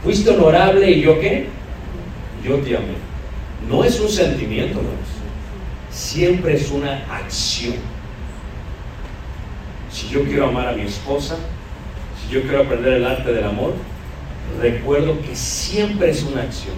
[0.05, 1.47] fuiste honorable y yo qué?
[2.47, 2.95] Yo te amé.
[3.69, 4.99] No es un sentimiento, hermanos.
[5.90, 7.75] siempre es una acción.
[9.90, 11.37] Si yo quiero amar a mi esposa,
[12.21, 13.75] si yo quiero aprender el arte del amor,
[14.61, 16.75] recuerdo que siempre es una acción.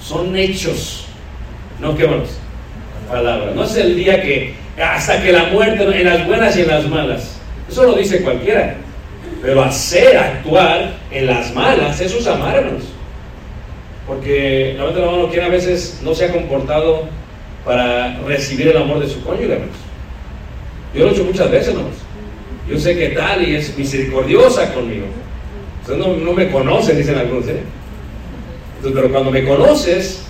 [0.00, 1.06] Son hechos,
[1.80, 2.08] no qué
[3.10, 3.54] palabras.
[3.54, 6.88] No es el día que hasta que la muerte, en las buenas y en las
[6.88, 7.40] malas.
[7.68, 8.76] Eso lo dice cualquiera.
[9.40, 12.84] Pero hacer, actuar en las malas, es amarnos.
[14.06, 17.04] Porque la la mano, quien a veces no se ha comportado
[17.64, 19.76] para recibir el amor de su cónyuge, hermanos.
[20.94, 21.96] Yo lo he hecho muchas veces, hermanos.
[22.68, 25.06] Yo sé que tal es misericordiosa conmigo.
[25.82, 27.62] Ustedes no, no me conocen, dicen algunos, ¿eh?
[28.82, 30.22] Pero cuando me conoces,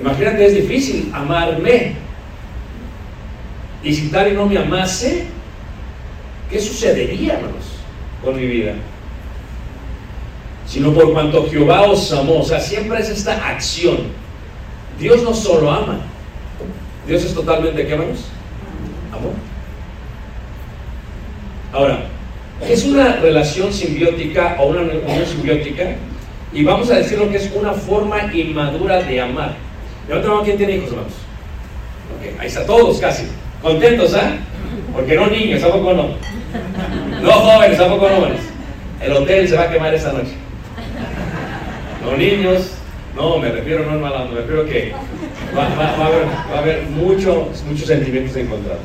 [0.00, 1.94] imagínate, es difícil amarme.
[3.82, 5.26] Y si tal no me amase,
[6.50, 7.77] ¿qué sucedería, hermanos,
[8.24, 8.74] con mi vida?
[10.66, 13.98] Sino por cuanto Jehová os amó, o sea, siempre es esta acción.
[14.98, 16.00] Dios no solo ama,
[17.06, 18.24] Dios es totalmente, ¿qué, hermanos?
[19.12, 19.32] Amor.
[21.72, 22.00] Ahora,
[22.68, 25.94] es una relación simbiótica o una unión simbiótica
[26.52, 29.54] y vamos a decir lo que es una forma inmadura de amar.
[30.08, 31.12] Levanta mano, ¿quién tiene hijos, hermanos?
[32.40, 33.24] Ahí está, todos casi.
[33.62, 34.36] ¿Contentos, ah?
[34.94, 36.08] Porque no niños, tampoco no.
[37.22, 38.40] No jóvenes, tampoco jóvenes.
[39.00, 40.34] El hotel se va a quemar esta noche.
[42.04, 42.72] No niños,
[43.16, 44.92] no, me refiero no hermano, me refiero que
[45.56, 48.82] va, a haber, va a haber muchos, sentimientos encontrados.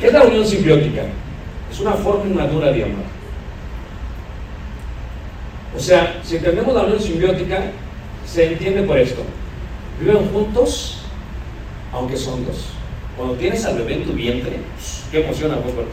[0.00, 1.02] ¿Qué es la unión simbiótica?
[1.70, 3.18] Es una forma inmadura de amar.
[5.76, 7.64] O sea, si entendemos la unión simbiótica,
[8.26, 9.22] se entiende por esto.
[10.00, 11.02] Viven juntos,
[11.92, 12.70] aunque son dos.
[13.16, 14.56] Cuando tienes al bebé en tu vientre,
[15.10, 15.84] qué emoción a poco.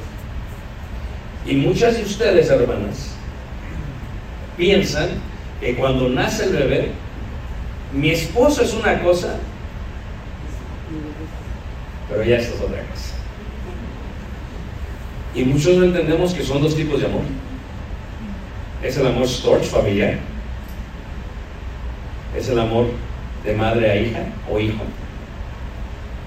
[1.45, 3.11] Y muchas de ustedes, hermanas,
[4.57, 5.09] piensan
[5.59, 6.91] que cuando nace el bebé,
[7.93, 9.35] mi esposo es una cosa,
[12.09, 13.15] pero ya esto es otra cosa.
[15.35, 17.23] Y muchos no entendemos que son dos tipos de amor.
[18.81, 20.17] Es el amor storch familiar.
[22.35, 22.87] Es el amor
[23.43, 24.83] de madre a hija o hijo.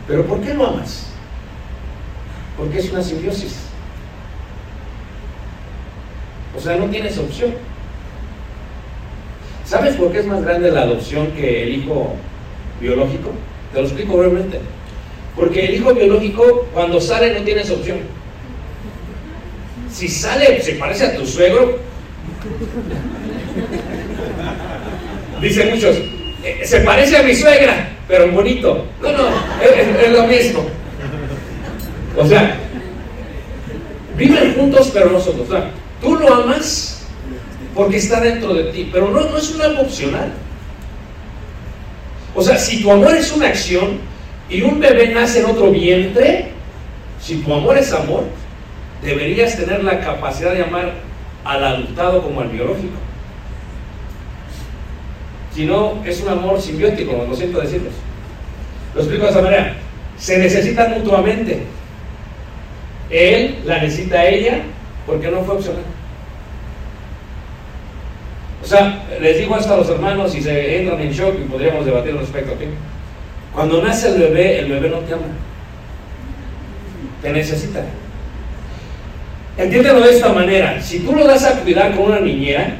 [0.07, 1.07] Pero ¿por qué lo amas?
[2.57, 3.68] Porque es una simbiosis.
[6.59, 7.55] O sea, no tienes opción.
[9.65, 12.15] ¿Sabes por qué es más grande la adopción que el hijo
[12.81, 13.31] biológico?
[13.73, 14.59] Te lo explico brevemente.
[15.37, 17.99] Porque el hijo biológico, cuando sale, no tienes opción.
[19.89, 21.79] Si sale, se parece a tu suegro.
[25.41, 25.97] Dicen muchos,
[26.43, 28.85] "Eh, se parece a mi suegra, pero bonito.
[29.01, 29.29] No, no,
[29.63, 30.65] es- es lo mismo.
[32.17, 32.57] O sea,
[34.17, 35.49] viven juntos, pero no son dos.
[36.01, 37.07] Tú lo amas
[37.75, 40.33] porque está dentro de ti, pero no, no es un algo opcional.
[42.35, 43.99] O sea, si tu amor es una acción
[44.49, 46.51] y un bebé nace en otro vientre,
[47.21, 48.25] si tu amor es amor,
[49.03, 50.95] deberías tener la capacidad de amar
[51.45, 52.97] al adoptado como al biológico.
[55.55, 57.95] Si no, es un amor simbiótico, lo siento decirles.
[58.95, 59.77] Lo explico de esta manera.
[60.17, 61.63] Se necesitan mutuamente.
[63.11, 64.63] Él la necesita a ella
[65.09, 65.83] porque no fue opcional.
[68.63, 71.87] O sea, les digo esto a los hermanos y se entran en shock y podríamos
[71.87, 72.53] debatir al respecto.
[72.53, 72.61] ¿ok?
[73.55, 75.23] Cuando nace el bebé, el bebé no te ama.
[77.23, 77.83] Te necesita.
[79.57, 80.81] Entiéndelo de esta manera.
[80.83, 82.77] Si tú lo das a cuidar con una niñera,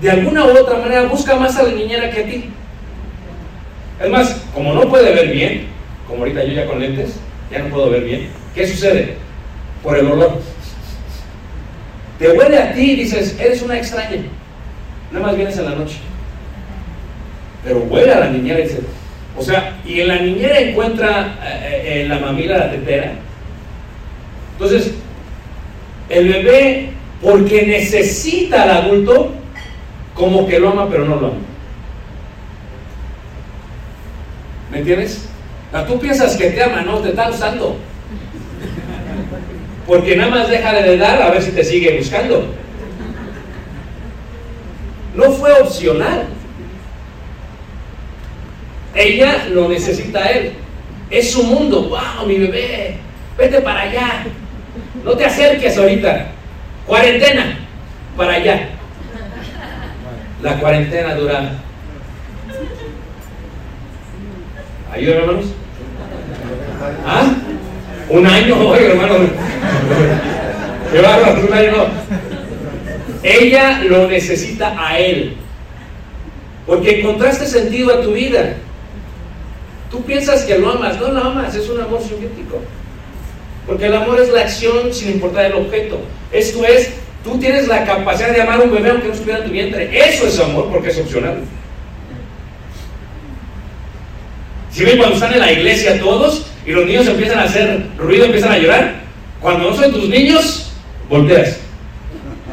[0.00, 2.50] de alguna u otra manera busca más a la niñera que a ti.
[4.00, 5.66] Es más, como no puede ver bien,
[6.06, 7.16] como ahorita yo ya con lentes,
[7.50, 9.19] ya no puedo ver bien, ¿qué sucede?
[9.82, 10.40] Por el olor.
[12.18, 14.22] Te huele a ti y dices, eres una extraña.
[15.10, 15.96] Nada más vienes en la noche.
[17.64, 18.80] Pero huele a la niñera y dices,
[19.36, 23.12] o sea, y en la niñera encuentra eh, eh, la mamila, la tetera.
[24.52, 24.92] Entonces,
[26.10, 26.90] el bebé,
[27.22, 29.32] porque necesita al adulto,
[30.14, 31.36] como que lo ama, pero no lo ama.
[34.70, 35.26] ¿Me entiendes?
[35.86, 37.76] Tú piensas que te ama, no, te está usando.
[39.90, 42.46] Porque nada más déjale de dar a ver si te sigue buscando.
[45.16, 46.26] No fue opcional.
[48.94, 50.52] Ella lo necesita a él.
[51.10, 51.88] Es su mundo.
[51.88, 52.98] ¡Wow, mi bebé!
[53.36, 54.26] Vete para allá.
[55.04, 56.28] No te acerques ahorita.
[56.86, 57.58] Cuarentena.
[58.16, 58.68] Para allá.
[60.40, 61.50] La cuarentena dura.
[64.92, 65.46] ¿Ayuda, hermanos?
[67.04, 67.34] ¿Ah?
[68.10, 69.14] Un año, oye, hermano.
[70.92, 71.86] Qué bárbaro, un año.
[73.22, 75.36] Ella lo necesita a él.
[76.66, 78.56] Porque encontraste sentido a tu vida.
[79.90, 82.60] Tú piensas que lo amas, no lo amas, es un amor simbiótico.
[83.66, 86.00] Porque el amor es la acción sin importar el objeto.
[86.32, 86.92] Esto es,
[87.22, 90.08] tú tienes la capacidad de amar a un bebé aunque no estuviera en tu vientre.
[90.08, 91.42] Eso es amor porque es opcional.
[94.72, 98.26] Si ven cuando están en la iglesia todos y los niños empiezan a hacer ruido,
[98.26, 98.94] empiezan a llorar,
[99.40, 100.72] cuando no son tus niños,
[101.08, 101.58] volteas.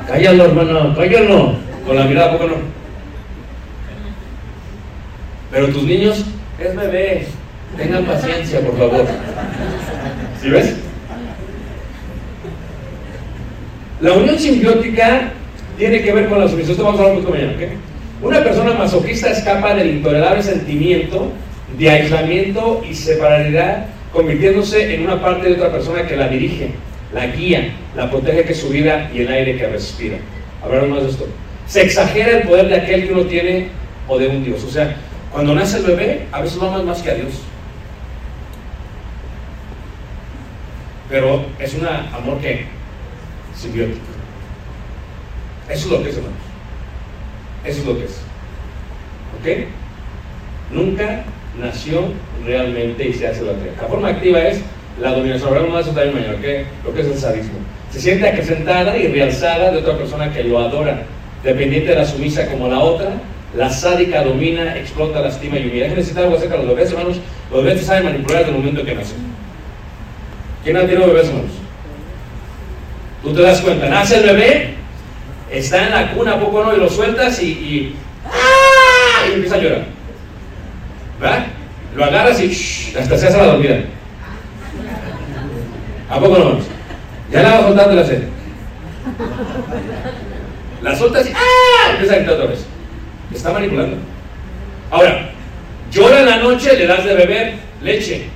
[0.08, 1.56] Cállalo, hermano, cállalo.
[1.86, 2.56] Con la mirada, ¿a poco no?
[5.52, 6.26] Pero tus niños,
[6.60, 7.28] es bebé.
[7.78, 9.06] Tengan paciencia, por favor.
[10.41, 10.76] ¿Sí ves?
[14.00, 15.32] La unión simbiótica
[15.78, 16.72] tiene que ver con la sumisión.
[16.72, 17.54] Esto vamos a hablar un mañana.
[18.22, 21.32] Una persona masoquista escapa del intolerable sentimiento
[21.78, 23.86] de aislamiento y separaridad,
[24.17, 26.71] convirtiéndose en una parte de otra persona que la dirige,
[27.13, 30.17] la guía, la protege que su vida y el aire que respira.
[30.63, 31.27] Hablaremos más de esto.
[31.67, 33.67] Se exagera el poder de aquel que uno tiene
[34.08, 34.63] o de un Dios.
[34.63, 34.95] O sea,
[35.32, 37.30] cuando nace el bebé, a veces lo amas más que a Dios.
[41.12, 42.65] Pero es un amor que
[43.56, 43.99] simbiótico.
[45.69, 46.39] Eso es lo que es, hermanos.
[47.63, 48.17] Eso es lo que es.
[49.39, 49.67] ¿Ok?
[50.71, 51.23] Nunca
[51.60, 52.06] nació
[52.46, 53.54] realmente y se hace la.
[53.54, 54.62] La forma activa es
[55.02, 55.54] la dominación.
[55.54, 56.86] De eso también mañana, ¿ok?
[56.86, 57.60] Lo que es el sadismo.
[57.91, 61.04] Se siente acrecentada y realzada de otra persona que lo adora,
[61.43, 63.10] dependiente de la sumisa como la otra.
[63.56, 65.84] La sádica domina, explota, lastima y humilla.
[65.84, 67.17] Déjenme decir algo acerca de los bebés, hermanos.
[67.52, 69.17] Los bebés se saben manipular desde el momento que nacen.
[70.63, 71.52] ¿Quién ha tenido bebés, hermanos?
[73.24, 74.74] Tú te das cuenta, nace el bebé,
[75.52, 76.76] está en la cuna, ¿a poco no?
[76.76, 79.28] Y lo sueltas y, y, ¡ah!
[79.30, 79.96] y empieza a llorar.
[81.19, 81.47] ¿Verdad?
[81.95, 83.80] Lo agarras y hasta se hace la dormida.
[86.10, 86.60] ¿A poco no?
[87.32, 88.23] Ya la vas soltando la sed.
[90.82, 91.91] La sueltas y ¡ah!
[91.91, 92.65] Empieza a gritar otra vez.
[93.34, 93.97] Está manipulando.
[94.91, 95.32] Ahora,
[95.91, 98.30] llora en la noche, le das de beber leche.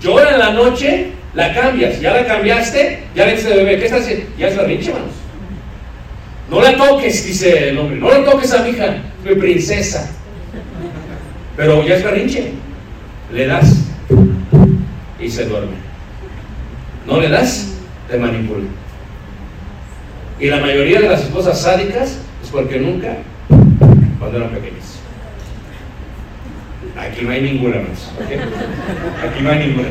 [0.00, 2.00] Llora en la noche, la cambias.
[2.00, 3.78] Ya la cambiaste, ya le diste de beber.
[3.78, 4.26] ¿Qué estás haciendo?
[4.36, 5.12] Ya es la rinche, manos.
[6.50, 7.96] No la toques, dice el hombre.
[7.96, 10.10] No la toques a mi hija, mi princesa.
[11.58, 12.52] Pero ya es berrinche.
[13.32, 13.84] Le das
[15.20, 15.74] y se duerme.
[17.04, 17.74] No le das,
[18.08, 18.64] te manipula.
[20.38, 23.16] Y la mayoría de las esposas sádicas es porque nunca,
[24.20, 25.00] cuando eran pequeñas.
[26.96, 28.08] Aquí no hay ninguna más.
[28.20, 29.88] Aquí no hay ninguna.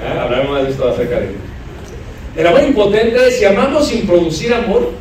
[0.00, 0.22] ¿Ah?
[0.22, 1.30] Hablamos más de esto acerca de
[2.36, 4.92] El amor impotente es si amamos sin producir amor.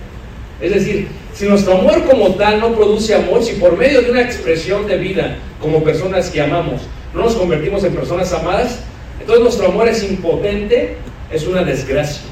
[0.60, 4.22] Es decir, si nuestro amor como tal no produce amor, si por medio de una
[4.22, 6.82] expresión de vida como personas que amamos
[7.14, 8.80] no nos convertimos en personas amadas,
[9.20, 10.98] entonces nuestro amor es impotente,
[11.32, 12.24] es una desgracia.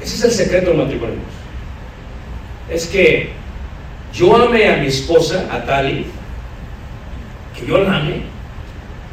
[0.00, 1.18] Ese es el secreto del matrimonio.
[2.70, 3.30] Es que
[4.14, 6.06] yo ame a mi esposa, a Tali,
[7.58, 8.22] que yo la ame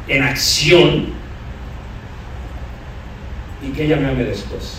[0.06, 1.06] en acción
[3.62, 4.78] y que ella me ame después.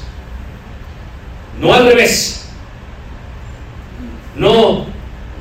[1.59, 2.48] No al revés.
[4.39, 4.85] No,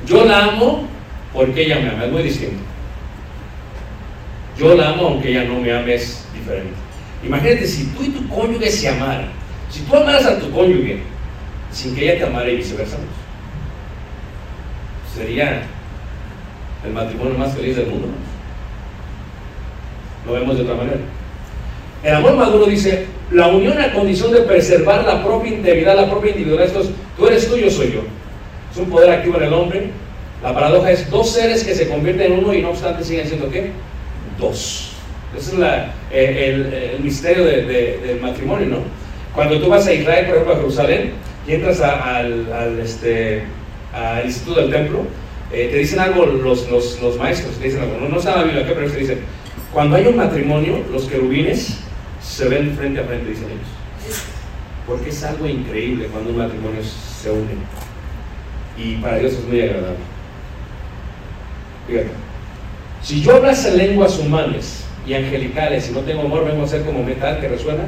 [0.05, 0.85] yo la amo
[1.33, 2.61] porque ella me ama, es muy distinto.
[4.57, 6.73] Yo la amo aunque ella no me ame, es diferente.
[7.23, 9.29] Imagínate si tú y tu cónyuge se amaran,
[9.69, 10.99] si tú amaras a tu cónyuge
[11.71, 12.97] sin que ella te amara y viceversa,
[15.15, 15.61] sería
[16.85, 18.09] el matrimonio más feliz del mundo.
[20.25, 20.99] Lo vemos de otra manera.
[22.03, 26.31] El amor maduro dice, la unión a condición de preservar la propia integridad, la propia
[26.31, 26.81] individualidad,
[27.17, 28.01] tú eres tú, yo soy yo.
[28.71, 29.89] Es un poder activo en el hombre.
[30.43, 33.49] La paradoja es dos seres que se convierten en uno y no obstante siguen siendo
[33.49, 33.71] qué?
[34.39, 34.91] Dos.
[35.37, 38.77] Ese es la, eh, el, el, misterio de, de, del matrimonio, ¿no?
[39.35, 41.11] Cuando tú vas a Israel, por ejemplo, a Jerusalén,
[41.47, 43.43] y entras a, al, al, este,
[43.93, 45.05] al Instituto del Templo,
[45.51, 48.43] eh, te dicen algo los, los, los, maestros, te dicen algo, no, no está la
[48.43, 49.19] Biblia, pero te dicen,
[49.73, 51.79] cuando hay un matrimonio, los querubines
[52.21, 54.19] se ven frente a frente, dicen ellos.
[54.87, 57.53] Porque es algo increíble cuando un matrimonio se une.
[58.79, 59.97] Y para Dios es muy agradable.
[61.87, 62.09] Fíjate.
[63.03, 67.03] Si yo hablase lenguas humanas y angelicales y no tengo amor, vengo a ser como
[67.03, 67.83] metal que resuena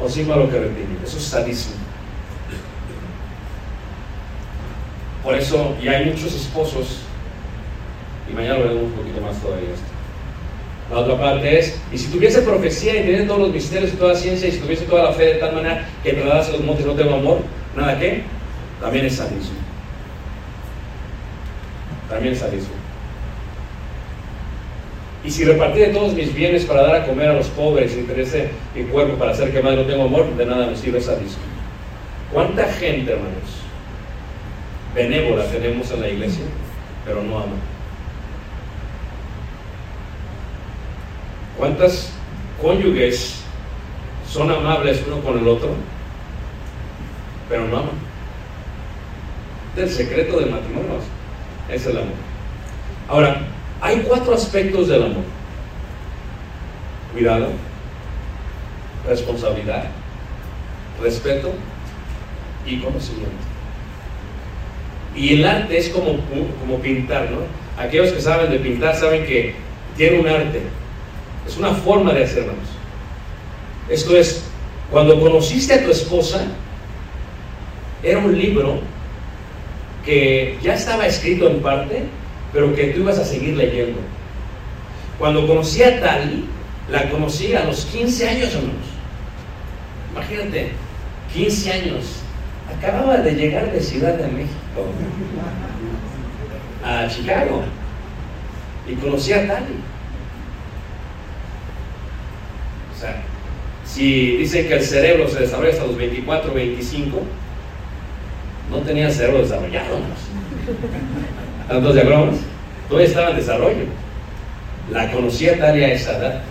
[0.00, 0.96] o símbolo que retiene.
[1.04, 1.74] Eso es sadismo.
[5.22, 7.00] Por eso, y hay muchos esposos,
[8.30, 9.70] y mañana lo veremos un poquito más todavía.
[10.90, 14.12] La otra parte es, y si tuviese profecía y teniendo todos los misterios y toda
[14.12, 16.86] la ciencia, y si tuviese toda la fe de tal manera que trasladase los montes
[16.86, 17.40] no tengo amor,
[17.74, 18.22] nada que,
[18.80, 19.65] también es sadismo.
[22.08, 22.74] También sadismo.
[25.24, 28.00] Y si repartí de todos mis bienes para dar a comer a los pobres, y
[28.00, 31.42] interese mi cuerpo para hacer que más no tengo amor, de nada me sirve sadismo.
[32.32, 33.62] ¿Cuánta gente, hermanos,
[34.94, 36.44] benévola tenemos en la iglesia,
[37.04, 37.56] pero no ama?
[41.58, 42.12] ¿Cuántas
[42.62, 43.40] cónyuges
[44.30, 45.70] son amables uno con el otro,
[47.48, 48.06] pero no aman?
[49.76, 51.15] El secreto del matrimonio
[51.70, 52.14] es el amor.
[53.08, 53.40] Ahora,
[53.80, 55.24] hay cuatro aspectos del amor.
[57.12, 57.48] Cuidado,
[59.06, 59.84] responsabilidad,
[61.02, 61.52] respeto
[62.66, 63.30] y conocimiento.
[65.14, 66.18] Y el arte es como,
[66.60, 67.38] como pintar, ¿no?
[67.82, 69.54] Aquellos que saben de pintar saben que
[69.96, 70.62] tiene un arte.
[71.46, 72.52] Es una forma de hacerlo.
[73.88, 74.44] Esto es,
[74.90, 76.46] cuando conociste a tu esposa,
[78.02, 78.80] era un libro
[80.06, 82.04] que ya estaba escrito en parte,
[82.52, 83.98] pero que tú ibas a seguir leyendo.
[85.18, 86.44] Cuando conocí a Tali,
[86.90, 88.86] la conocí a los 15 años o menos.
[90.12, 90.70] Imagínate,
[91.34, 92.22] 15 años.
[92.78, 94.86] Acababa de llegar de Ciudad de México
[96.84, 97.64] a Chicago
[98.88, 99.74] y conocí a Tali.
[102.94, 103.22] O sea,
[103.84, 107.22] si dicen que el cerebro se desarrolla hasta los 24, 25,
[108.70, 109.98] no tenía cerebro desarrollado.
[111.68, 112.36] Tantos diagramas,
[112.88, 113.84] todavía estaba en desarrollo.
[114.90, 116.42] La conocí a Tali a esa edad.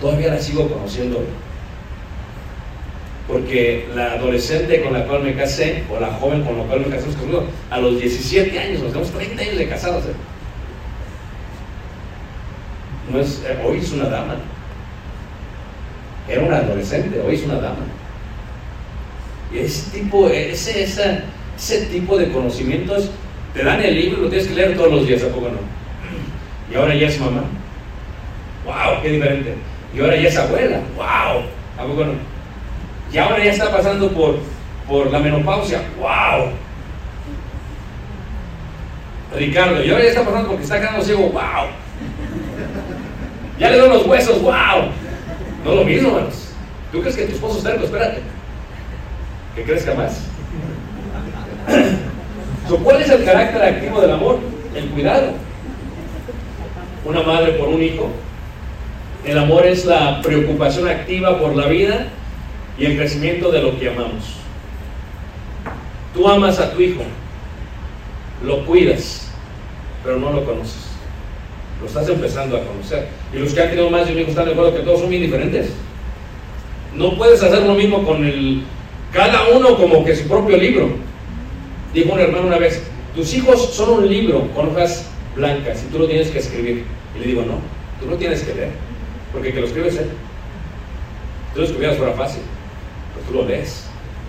[0.00, 1.24] Todavía la sigo conociendo.
[3.26, 6.96] Porque la adolescente con la cual me casé, o la joven con la cual me
[6.96, 7.08] casé,
[7.70, 10.04] a los 17 años, nos tenemos 30 años de casados.
[10.06, 10.14] ¿eh?
[13.12, 14.36] No es, eh, hoy es una dama.
[16.26, 17.84] Era una adolescente, hoy es una dama.
[19.54, 23.10] Ese tipo, ese, ese tipo de conocimientos
[23.54, 25.58] te dan el libro y lo tienes que leer todos los días, ¿a poco no?
[26.70, 27.44] Y ahora ya es mamá.
[28.64, 29.02] ¡Wow!
[29.02, 29.54] ¡Qué diferente!
[29.94, 30.80] Y ahora ya es abuela.
[30.96, 31.42] ¡Wow!
[31.78, 32.12] ¿A poco no?
[33.12, 34.38] Y ahora ya está pasando por,
[34.86, 35.80] por la menopausia.
[35.98, 36.50] ¡Wow!
[39.34, 41.30] Ricardo, y ahora ya está pasando porque está quedando ciego.
[41.30, 41.68] ¡Wow!
[43.58, 44.42] Ya le doy los huesos.
[44.42, 44.90] ¡Wow!
[45.64, 46.52] No lo mismo, hermanos.
[46.92, 47.84] ¿Tú crees que tu esposo está cerca?
[47.84, 48.37] Espérate.
[49.58, 50.20] Que crezca más.
[52.84, 54.38] ¿Cuál es el carácter activo del amor?
[54.72, 55.32] El cuidado.
[57.04, 58.08] Una madre por un hijo.
[59.24, 62.06] El amor es la preocupación activa por la vida
[62.78, 64.36] y el crecimiento de lo que amamos.
[66.14, 67.02] Tú amas a tu hijo,
[68.44, 69.32] lo cuidas,
[70.04, 70.86] pero no lo conoces.
[71.80, 73.08] Lo estás empezando a conocer.
[73.34, 75.10] Y los que han tenido más de un hijo están de acuerdo que todos son
[75.10, 75.72] bien diferentes.
[76.94, 78.62] No puedes hacer lo mismo con el,
[79.12, 80.88] cada uno como que su propio libro.
[81.94, 82.82] Dijo un hermano una vez,
[83.14, 86.84] tus hijos son un libro con hojas blancas y tú lo tienes que escribir.
[87.16, 87.54] Y le digo, no,
[88.00, 88.70] tú no tienes que leer,
[89.32, 90.10] porque que lo escribes él.
[91.54, 92.42] Tú lo escribieras fuera fácil,
[93.14, 93.86] pero tú lo lees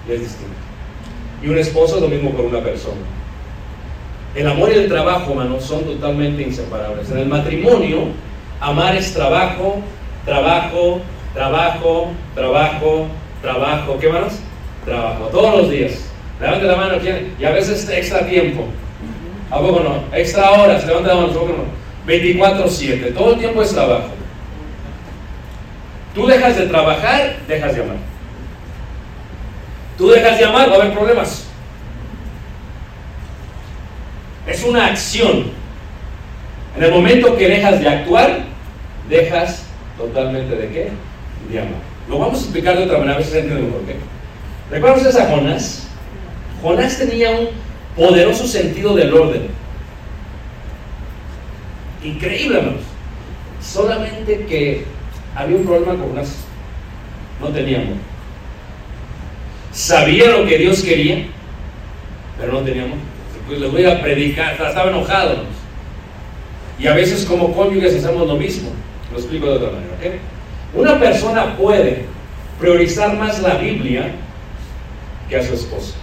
[0.07, 0.53] y es distinto.
[1.43, 3.01] Y un esposo es lo mismo con una persona.
[4.35, 7.09] El amor y el trabajo, hermano, son totalmente inseparables.
[7.09, 8.07] En el matrimonio,
[8.61, 9.81] amar es trabajo,
[10.23, 11.01] trabajo,
[11.33, 13.07] trabajo, trabajo,
[13.41, 13.97] trabajo.
[13.99, 14.39] ¿Qué más?
[14.85, 15.25] Trabajo.
[15.25, 16.09] Todos los días.
[16.39, 17.33] Levante la mano, ¿quién?
[17.39, 18.65] Y a veces extra tiempo.
[19.51, 20.03] ¿A poco no?
[20.15, 21.79] Extra horas, levante la mano, ¿a poco no?
[22.07, 23.13] 24-7.
[23.13, 24.09] Todo el tiempo es trabajo.
[26.15, 27.97] Tú dejas de trabajar, dejas de amar.
[29.97, 31.45] Tú dejas de amar, va a haber problemas.
[34.47, 35.51] Es una acción.
[36.77, 38.39] En el momento que dejas de actuar,
[39.09, 39.65] dejas
[39.97, 40.89] totalmente de qué?
[41.51, 41.81] De amar.
[42.07, 43.95] Lo vamos a explicar de otra manera, a ver si se entiende por qué.
[44.71, 45.87] ¿Recuerdan ustedes a Jonás?
[46.61, 47.49] Jonás tenía un
[47.95, 49.47] poderoso sentido del orden.
[52.03, 52.81] Increíble, hermanos.
[53.61, 54.85] Solamente que
[55.35, 56.35] había un problema con Jonás.
[57.41, 57.97] No tenía amor.
[59.71, 61.25] Sabía lo que Dios quería,
[62.37, 62.97] pero no tenía amor.
[63.47, 65.31] Pues les voy a predicar, estaba enojado.
[65.31, 65.53] hermanos.
[66.77, 68.69] Y a veces como cónyuges hacemos lo mismo.
[69.11, 69.93] Lo explico de otra manera.
[69.93, 70.79] ¿ok?
[70.79, 72.05] Una persona puede
[72.59, 74.11] priorizar más la Biblia
[75.29, 75.93] que a su esposa.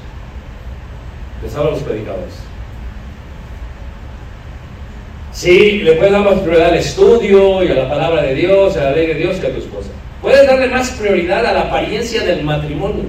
[1.42, 2.34] Les hablo a los predicadores.
[5.32, 8.84] Sí, le puedes dar más prioridad al estudio y a la palabra de Dios, a
[8.84, 9.90] la ley de Dios que a tu esposa.
[10.22, 13.04] Puedes darle más prioridad a la apariencia del matrimonio.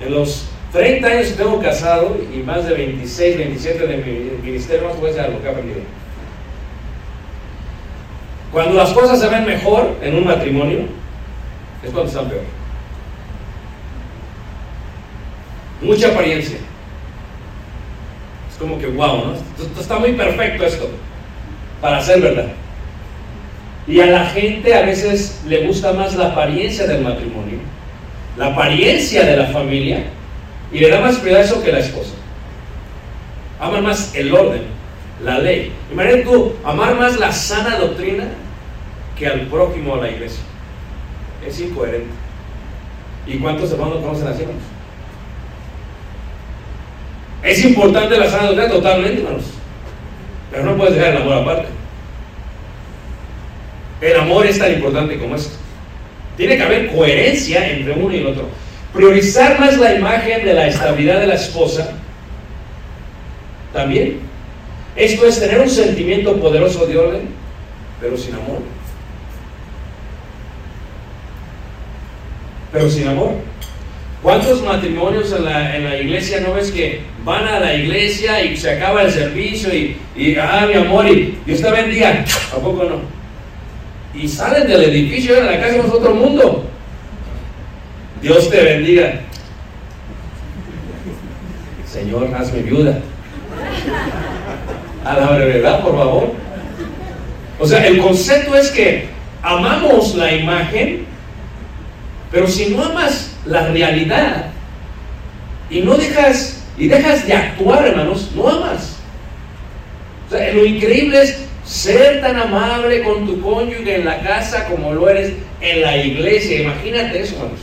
[0.00, 4.88] En los 30 años que tengo casado y más de 26, 27 de mi ministerio,
[4.88, 5.80] más puede ser algo que he aprendido.
[8.52, 10.80] Cuando las cosas se ven mejor en un matrimonio,
[11.84, 12.57] es cuando están peor.
[15.80, 16.58] Mucha apariencia.
[18.50, 19.34] Es como que, wow, ¿no?
[19.34, 20.90] Esto está muy perfecto esto
[21.80, 22.48] para ser verdad.
[23.86, 27.58] Y a la gente a veces le gusta más la apariencia del matrimonio,
[28.36, 30.04] la apariencia de la familia,
[30.72, 32.12] y le da más prioridad eso que la esposa.
[33.60, 34.62] Aman más el orden,
[35.24, 35.72] la ley.
[35.90, 38.24] Imagínate tú, amar más la sana doctrina
[39.18, 40.42] que al prójimo a la iglesia.
[41.46, 42.10] Es incoherente.
[43.26, 44.42] ¿Y cuántos hermanos conocen así?
[47.42, 49.44] Es importante la sana doctrina totalmente, hermanos.
[50.50, 51.68] Pero no puedes dejar el amor aparte.
[54.00, 55.56] El amor es tan importante como esto.
[56.36, 58.48] Tiene que haber coherencia entre uno y el otro.
[58.92, 61.92] Priorizar más la imagen de la estabilidad de la esposa
[63.72, 64.20] también.
[64.96, 67.28] Esto es tener un sentimiento poderoso de orden,
[68.00, 68.62] pero sin amor.
[72.72, 73.32] Pero sin amor.
[74.22, 78.56] ¿Cuántos matrimonios en la, en la iglesia no ves que van a la iglesia y
[78.56, 82.24] se acaba el servicio y, y ah, mi amor, y Dios te bendiga?
[82.52, 83.18] ¿A poco no?
[84.20, 86.64] Y salen del edificio a la casa es otro mundo.
[88.20, 89.20] Dios te bendiga.
[91.86, 92.98] Señor, hazme viuda.
[95.04, 96.32] A la brevedad, por favor.
[97.60, 99.06] O sea, el concepto es que
[99.42, 101.04] amamos la imagen,
[102.32, 104.46] pero si no amas la realidad
[105.70, 108.96] y no dejas y dejas de actuar, hermanos, no amas.
[110.30, 115.32] Lo increíble es ser tan amable con tu cónyuge en la casa como lo eres
[115.60, 116.62] en la iglesia.
[116.62, 117.60] Imagínate eso, hermanos.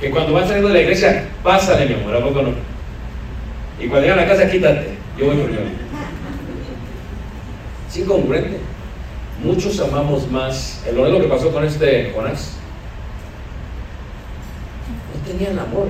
[0.00, 2.50] Que cuando vas saliendo de la iglesia, pásale, mi amor, ¿a poco no?
[3.80, 4.90] Y cuando llegan a la casa, quítate.
[5.18, 5.64] Yo voy primero.
[7.88, 8.58] Es incongruente.
[9.42, 10.84] Muchos amamos más.
[10.86, 12.56] El lo que pasó con este Jonás.
[15.26, 15.88] Tenían amor.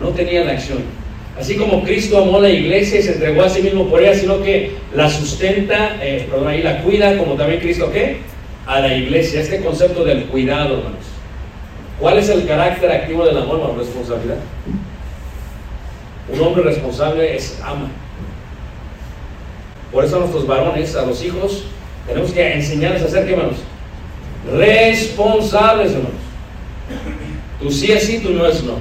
[0.00, 0.78] No tenían acción.
[1.38, 4.14] Así como Cristo amó a la iglesia y se entregó a sí mismo por ella,
[4.14, 8.18] sino que la sustenta, eh, perdón, ahí la cuida, como también Cristo, ¿qué?
[8.66, 9.40] A la iglesia.
[9.40, 11.04] Este concepto del cuidado, hermanos.
[11.98, 13.58] ¿Cuál es el carácter activo del amor?
[13.58, 14.36] La responsabilidad.
[16.32, 17.90] Un hombre responsable es ama.
[19.92, 21.64] Por eso a nuestros varones, a los hijos,
[22.06, 23.58] tenemos que enseñarles a ser, ¿qué hermanos?
[24.52, 26.14] Responsables, hermanos.
[27.64, 28.74] Tú sí es sí, tú no es no.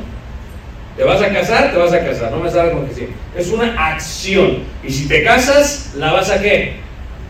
[0.97, 1.71] ¿Te vas a casar?
[1.71, 2.29] Te vas a casar.
[2.31, 3.07] No me sabes con que sí.
[3.33, 4.57] Es una acción.
[4.83, 6.73] Y si te casas, ¿la vas a qué?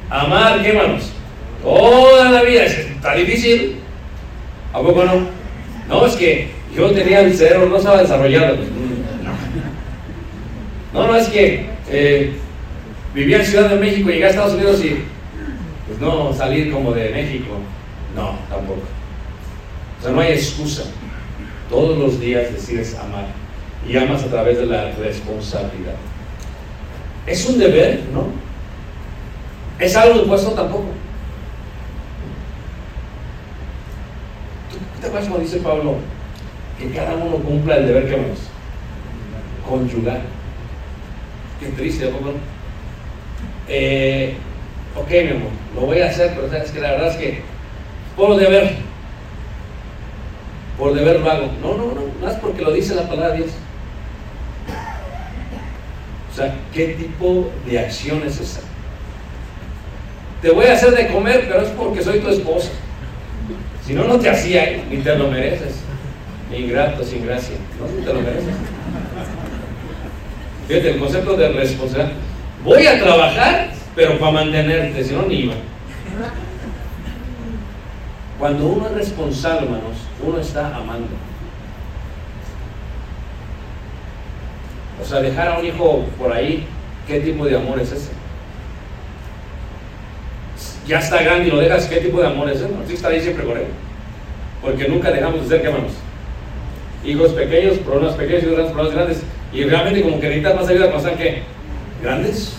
[0.09, 1.11] Amar, ¿qué, hermanos?
[1.61, 2.63] Toda la vida.
[2.63, 3.75] Está difícil.
[4.73, 5.27] ¿A poco no?
[5.87, 8.57] No, es que yo tenía el cerebro, no estaba desarrollado.
[10.91, 12.33] No, no, es que eh,
[13.13, 15.03] vivía en Ciudad de México, llegué a Estados Unidos y
[15.85, 17.59] pues no salir como de México.
[18.15, 18.81] No, tampoco.
[19.99, 20.85] O sea, no hay excusa.
[21.73, 23.25] Todos los días decides amar
[23.89, 25.95] y amas a través de la responsabilidad.
[27.25, 28.27] Es un deber, ¿no?
[29.83, 30.89] Es algo impuesto tampoco.
[34.69, 35.95] ¿Tú te acuerdas como dice Pablo?
[36.77, 38.39] Que cada uno cumpla el deber que vamos.
[39.67, 40.21] Conyugar.
[41.59, 42.33] Qué triste, ¿no?
[43.67, 44.35] Eh,
[44.95, 47.41] ok, mi amor, lo voy a hacer, pero sabes que la verdad es que
[48.15, 48.75] por deber,
[50.77, 51.49] por deber lo hago.
[51.61, 53.51] No, no, no, es porque lo dice la palabra de Dios.
[56.31, 58.61] O sea, ¿qué tipo de acción es esa?
[60.41, 62.69] Te voy a hacer de comer, pero es porque soy tu esposa.
[63.85, 65.75] Si no, no te hacía ni te lo mereces.
[66.55, 67.55] Ingrato, sin gracia.
[67.79, 68.55] No, te lo mereces.
[70.67, 72.13] Fíjate, el concepto de responsabilidad.
[72.63, 75.53] Voy a trabajar, pero para mantenerte, si no, ni iba.
[78.39, 79.92] Cuando uno es responsable, hermanos,
[80.25, 81.09] uno está amando.
[85.01, 86.65] O sea, dejar a un hijo por ahí,
[87.07, 88.11] ¿qué tipo de amor es ese?
[90.87, 92.69] Ya está grande y lo dejas, ¿qué tipo de amor es ese?
[92.87, 93.67] Sí está ahí siempre con él.
[94.61, 95.93] Porque nunca dejamos de ser, ¿qué hermanos?
[97.05, 99.23] Hijos pequeños, problemas pequeños, hijos grandes, problemas grandes.
[99.51, 101.43] Y realmente como que necesitas más ayuda cuando están, ¿qué?
[102.01, 102.55] Grandes.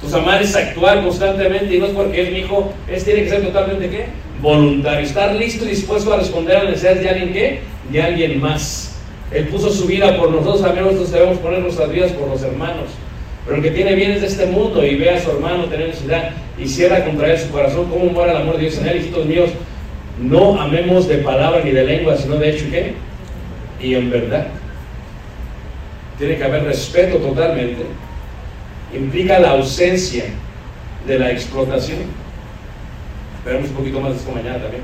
[0.00, 3.30] Tus amar es actuar constantemente y no es porque es mi hijo, es tiene que
[3.30, 4.06] ser totalmente, ¿qué?
[4.44, 5.06] Voluntario.
[5.06, 7.60] Estar listo y dispuesto a responder a las necesidades de alguien, ¿qué?
[7.90, 8.94] De alguien más.
[9.32, 12.90] Él puso su vida por nosotros, también nosotros debemos poner nuestras vidas por los hermanos.
[13.46, 16.32] Pero el que tiene bienes de este mundo y ve a su hermano tener necesidad
[16.58, 18.98] y cierra contra él su corazón, ¿cómo muere el amor de Dios en él?
[18.98, 19.50] Hijitos míos,
[20.20, 22.92] no amemos de palabra ni de lengua, sino de hecho, ¿qué?
[23.80, 24.48] Y en verdad.
[26.18, 27.86] Tiene que haber respeto totalmente.
[28.94, 30.24] Implica la ausencia
[31.06, 32.23] de la explotación.
[33.44, 34.82] Veremos un poquito más de esto mañana también.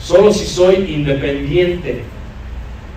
[0.00, 2.02] Solo si soy independiente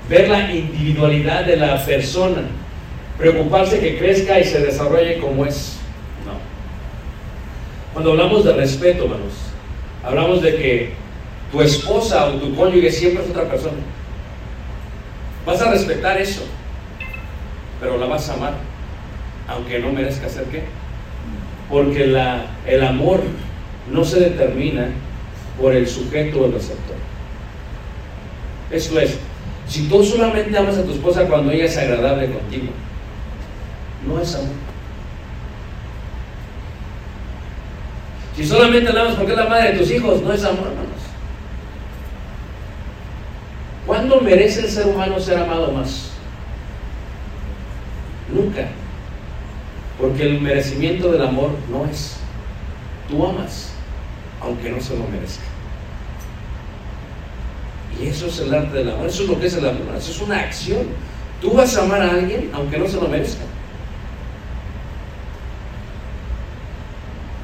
[0.09, 2.41] ver la individualidad de la persona,
[3.17, 5.77] preocuparse que crezca y se desarrolle como es.
[6.25, 6.33] No.
[7.93, 9.33] Cuando hablamos de respeto, hermanos,
[10.03, 10.93] hablamos de que
[11.51, 13.77] tu esposa o tu cónyuge siempre es otra persona.
[15.45, 16.43] Vas a respetar eso,
[17.79, 18.53] pero la vas a amar,
[19.47, 20.63] aunque no merezca ser qué.
[21.69, 23.21] Porque la, el amor
[23.91, 24.87] no se determina
[25.59, 26.95] por el sujeto o el receptor.
[28.71, 29.17] Esto es,
[29.67, 32.67] si tú solamente amas a tu esposa cuando ella es agradable contigo,
[34.07, 34.49] no es amor.
[38.35, 41.01] Si solamente la amas porque es la madre de tus hijos, no es amor, hermanos.
[43.85, 46.11] ¿Cuándo merece el ser humano ser amado más?
[48.33, 48.67] Nunca.
[49.99, 52.17] Porque el merecimiento del amor no es.
[53.09, 53.70] Tú amas,
[54.41, 55.43] aunque no se lo merezca.
[58.01, 60.11] Y eso es el arte del amor, eso es lo que es el amor, eso
[60.11, 60.87] es una acción.
[61.41, 63.43] Tú vas a amar a alguien aunque no se lo merezca.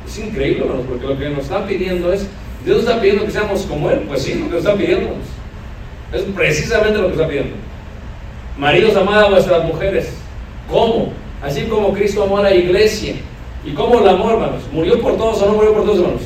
[0.08, 2.28] Es increíble, hermanos, porque lo que nos está pidiendo es,
[2.66, 5.10] Dios está pidiendo que seamos como Él, pues sí, lo que nos está pidiendo.
[6.14, 7.56] Es precisamente lo que está pidiendo.
[8.58, 10.14] Maridos, amad a vuestras mujeres.
[10.70, 11.12] ¿Cómo?
[11.44, 13.16] Así como Cristo amó a la iglesia.
[13.64, 14.64] ¿Y cómo el amor, hermanos?
[14.72, 16.24] ¿Murió por todos o no murió por todos, hermanos?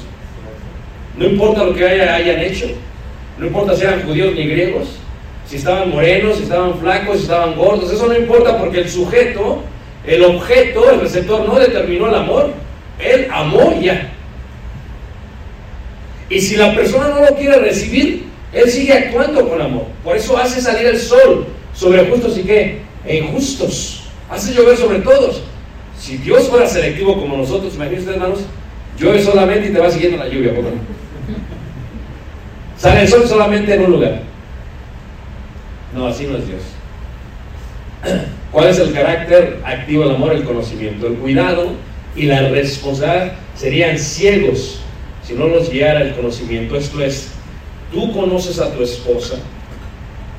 [1.17, 2.67] No importa lo que haya- hayan hecho.
[3.37, 4.97] No importa si eran judíos ni griegos.
[5.47, 7.91] Si estaban morenos, si estaban flacos, si estaban gordos.
[7.91, 9.63] Eso no importa porque el sujeto,
[10.05, 12.51] el objeto, el receptor no determinó el amor.
[12.99, 14.11] Él amó ya.
[16.29, 19.85] Y si la persona no lo quiere recibir, él sigue actuando con amor.
[20.03, 22.79] Por eso hace salir el sol sobre justos y qué?
[23.05, 24.03] E injustos.
[24.29, 25.41] Hace llover sobre todos.
[25.99, 28.39] Si Dios fuera selectivo como nosotros, imagínense hermanos,
[28.97, 30.53] llueve solamente y te va siguiendo la lluvia.
[30.55, 30.71] ¿por qué?
[32.81, 34.23] Sale el sol solamente en un lugar.
[35.93, 36.61] No, así no es Dios.
[38.51, 40.33] ¿Cuál es el carácter activo del amor?
[40.33, 41.05] El conocimiento.
[41.05, 41.73] El cuidado
[42.15, 44.79] y la responsabilidad serían ciegos
[45.23, 46.75] si no los guiara el conocimiento.
[46.75, 47.29] Esto es,
[47.93, 49.35] tú conoces a tu esposa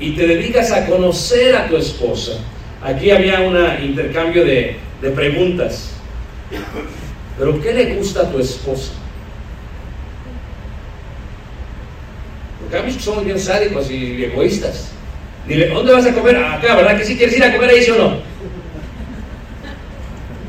[0.00, 2.32] y te dedicas a conocer a tu esposa.
[2.82, 5.92] Aquí había un intercambio de, de preguntas.
[7.38, 8.94] ¿Pero qué le gusta a tu esposa?
[12.98, 14.92] Somos bien sádicos y egoístas.
[15.46, 16.36] Dile, ¿dónde vas a comer?
[16.36, 18.16] Acá, ¿verdad que sí quieres ir a comer ahí, sí o no?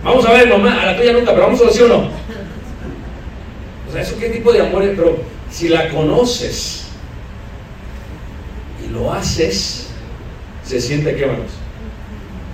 [0.04, 2.10] Vamos a ver, mamá, a la tuya nunca, pero vamos a ver, o no.
[3.90, 4.96] O sea, ¿eso qué tipo de amor es?
[4.96, 5.18] Pero
[5.52, 6.88] si la conoces
[8.86, 9.90] y lo haces,
[10.64, 11.52] se siente qué, manos?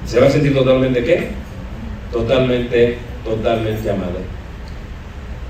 [0.05, 1.27] Se va a sentir totalmente qué?
[2.11, 4.19] Totalmente, totalmente amada.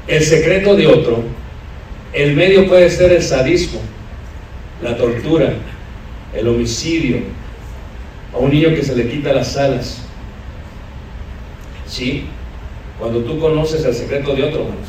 [0.07, 1.23] El secreto de otro,
[2.11, 3.79] el medio puede ser el sadismo,
[4.81, 5.53] la tortura,
[6.33, 7.17] el homicidio,
[8.33, 10.05] a un niño que se le quita las alas.
[11.87, 12.25] Sí,
[12.99, 14.87] cuando tú conoces el secreto de otro, hermanos,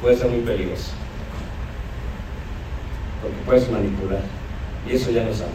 [0.00, 0.92] puede ser muy peligroso.
[3.22, 4.20] Porque puedes manipular.
[4.86, 5.50] Y eso ya no sabe.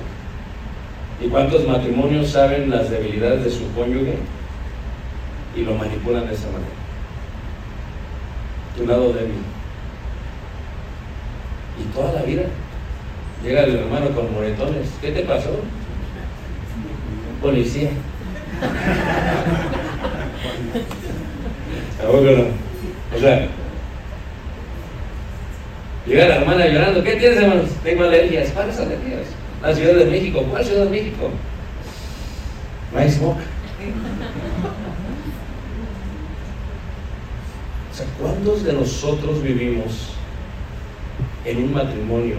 [1.21, 4.15] ¿Y cuántos matrimonios saben las debilidades de su cónyuge
[5.55, 6.71] y lo manipulan de esa manera?
[8.77, 9.35] Tu lado débil.
[11.79, 12.43] Y toda la vida.
[13.43, 14.89] Llega el hermano con moretones.
[15.01, 15.61] ¿Qué te pasó?
[17.41, 17.89] Policía.
[22.01, 23.15] ¿A poco no?
[23.15, 23.47] O sea,
[26.05, 27.03] llega la hermana llorando.
[27.03, 27.69] ¿Qué tienes, hermanos?
[27.83, 28.51] Tengo alergias.
[28.51, 29.27] ¿Cuáles alergias?
[29.61, 30.43] La Ciudad de México.
[30.49, 31.29] ¿Cuál Ciudad de México?
[32.93, 33.37] My smoke.
[37.91, 40.09] O sea, ¿cuántos de nosotros vivimos
[41.45, 42.37] en un matrimonio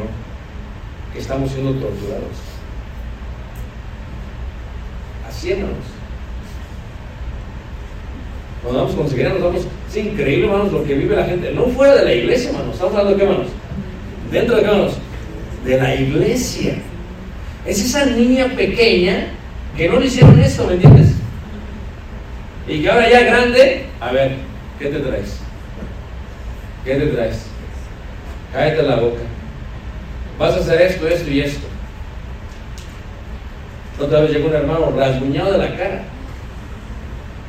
[1.12, 2.36] que estamos siendo torturados?
[5.28, 5.76] Así, hermanos.
[8.62, 9.66] Cuando vamos a conseguir, nos vamos.
[9.88, 11.52] Es increíble, hermanos, lo que vive la gente.
[11.52, 12.74] No fuera de la iglesia, hermanos.
[12.74, 13.52] Estamos hablando de qué, hermanos.
[14.30, 14.98] Dentro de qué, hermanos.
[15.64, 16.74] De la iglesia.
[17.66, 19.28] Es esa niña pequeña
[19.76, 21.14] que no le hicieron esto, ¿me entiendes?
[22.66, 24.32] Y que ahora ya grande, a ver,
[24.78, 25.38] ¿qué te traes?
[26.84, 27.46] ¿Qué te traes?
[28.52, 29.20] Cállate la boca.
[30.40, 31.68] Vas a hacer esto, esto y esto.
[34.00, 36.00] Otra vez llegó un hermano rasguñado de la cara.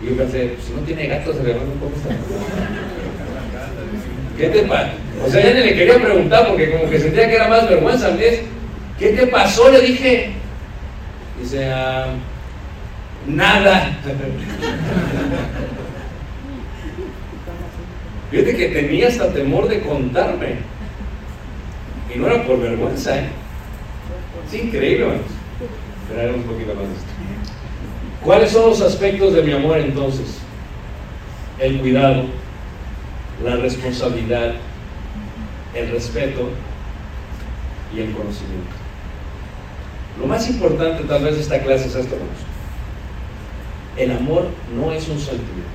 [0.01, 2.09] Y yo pensé, pues, si no tiene gatos, el hermano, ¿cómo está?
[4.37, 4.91] ¿Qué te pasa?
[5.25, 8.09] O sea, ya ni le quería preguntar porque como que sentía que era más vergüenza.
[8.09, 8.41] ¿ves?
[8.99, 9.71] ¿Qué te pasó?
[9.71, 10.33] Le dije.
[11.39, 12.07] Dice, ah,
[13.25, 13.97] nada.
[18.31, 20.70] Fíjate que tenía hasta temor de contarme.
[22.13, 23.29] Y no era por vergüenza, ¿eh?
[24.47, 25.25] Es increíble, hermanos.
[26.03, 27.11] Esperaré un poquito más de esto.
[28.23, 30.39] ¿Cuáles son los aspectos de mi amor entonces?
[31.57, 32.25] El cuidado,
[33.43, 34.53] la responsabilidad,
[35.73, 36.49] el respeto
[37.95, 38.75] y el conocimiento.
[40.19, 42.37] Lo más importante tal vez de esta clase es esto, hermanos.
[43.97, 45.71] El amor no es un sentimiento.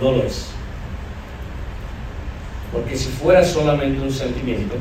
[0.00, 0.55] No lo es.
[2.72, 4.74] Porque si fuera solamente un sentimiento,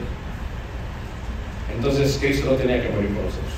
[1.75, 3.53] entonces Cristo no tenía que morir por nosotros.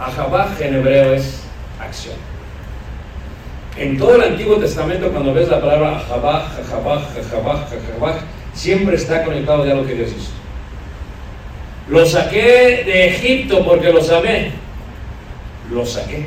[0.00, 1.42] Ahabaj en hebreo es
[1.78, 2.16] acción.
[3.76, 7.02] En todo el Antiguo Testamento, cuando ves la palabra Ahabaj, Ahabaj,
[7.32, 8.16] Ahabaj, Ahabaj,
[8.54, 10.32] siempre está conectado ya a lo que Dios hizo.
[11.88, 14.52] Lo saqué de Egipto porque los amé.
[15.70, 16.26] Lo saqué.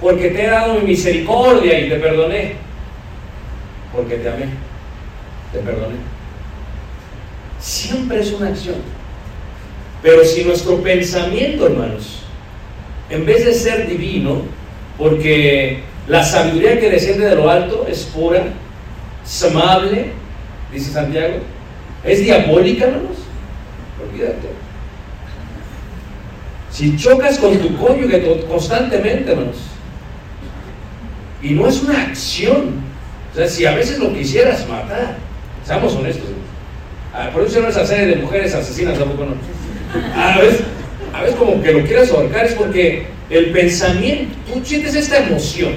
[0.00, 2.65] Porque te he dado mi misericordia y te perdoné.
[3.96, 4.46] Porque te amé.
[5.52, 5.96] Te perdoné.
[7.58, 8.76] Siempre es una acción.
[10.02, 12.22] Pero si nuestro pensamiento, hermanos,
[13.08, 14.42] en vez de ser divino,
[14.98, 18.44] porque la sabiduría que desciende de lo alto es pura,
[19.24, 20.12] es amable,
[20.72, 21.38] dice Santiago,
[22.04, 23.16] es diabólica, hermanos,
[24.08, 24.48] olvídate.
[26.70, 29.56] Si chocas con tu cónyuge constantemente, hermanos,
[31.42, 32.85] y no es una acción,
[33.36, 35.18] o sea, si a veces lo quisieras matar,
[35.62, 36.24] seamos honestos,
[37.34, 39.34] por eso hicieron esa serie de mujeres asesinas, tampoco no.
[40.18, 40.62] A veces,
[41.12, 45.74] a veces como que lo quieras ahorcar es porque el pensamiento, tú sientes esta emoción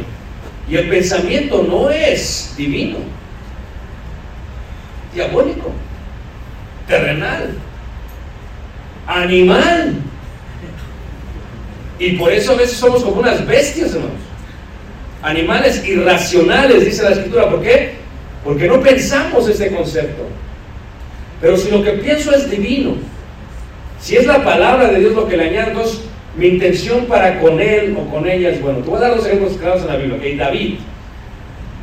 [0.69, 2.99] y el pensamiento no es divino,
[5.13, 5.73] diabólico,
[6.87, 7.55] terrenal,
[9.05, 9.95] animal.
[11.99, 14.18] Y por eso a veces somos como unas bestias, hermanos.
[15.21, 17.49] Animales irracionales, dice la escritura.
[17.49, 17.93] ¿Por qué?
[18.43, 20.23] Porque no pensamos ese concepto.
[21.41, 22.95] Pero si lo que pienso es divino,
[23.99, 26.01] si es la palabra de Dios lo que le entonces
[26.37, 28.79] mi intención para con él o con ella es bueno.
[28.79, 30.17] Te voy a dar dos ejemplos claros en la Biblia.
[30.17, 30.75] ok, David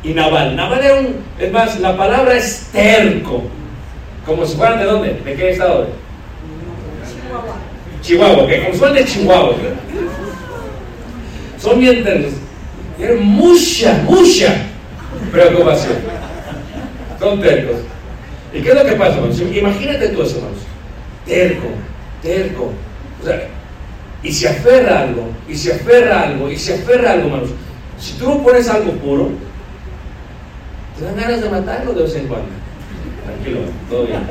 [0.03, 0.55] y Nabal.
[0.55, 3.43] Nabal era un, es más, la palabra es terco.
[4.25, 5.13] Como si fueran de dónde?
[5.23, 5.87] ¿De qué estado?
[8.01, 9.55] Chihuahua, que como si de Chihuahua.
[11.59, 12.33] Son bien tercos.
[12.97, 14.55] Tienen mucha, mucha
[15.31, 15.93] preocupación.
[17.19, 17.77] Son tercos.
[18.53, 19.19] ¿Y qué es lo que pasa?
[19.53, 20.59] Imagínate tú eso, hermanos.
[21.25, 21.67] Terco,
[22.21, 22.73] terco.
[23.21, 23.47] O sea,
[24.23, 27.49] y se aferra algo, y se aferra algo, y se aferra algo, hermanos.
[27.99, 29.31] Si tú no pones algo puro,
[30.97, 32.47] te dan ganas de matarlo de vez en cuando.
[33.25, 34.21] Tranquilo, todo bien.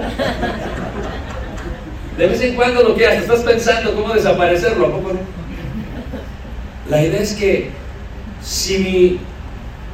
[2.16, 5.12] De vez en cuando lo que haces, estás pensando cómo desaparecerlo, ¿a poco?
[6.88, 7.70] La idea es que
[8.46, 9.18] si mi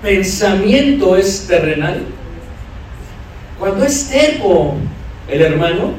[0.02, 2.02] pensamiento es terrenal,
[3.58, 4.74] cuando es terco
[5.28, 5.92] el hermano,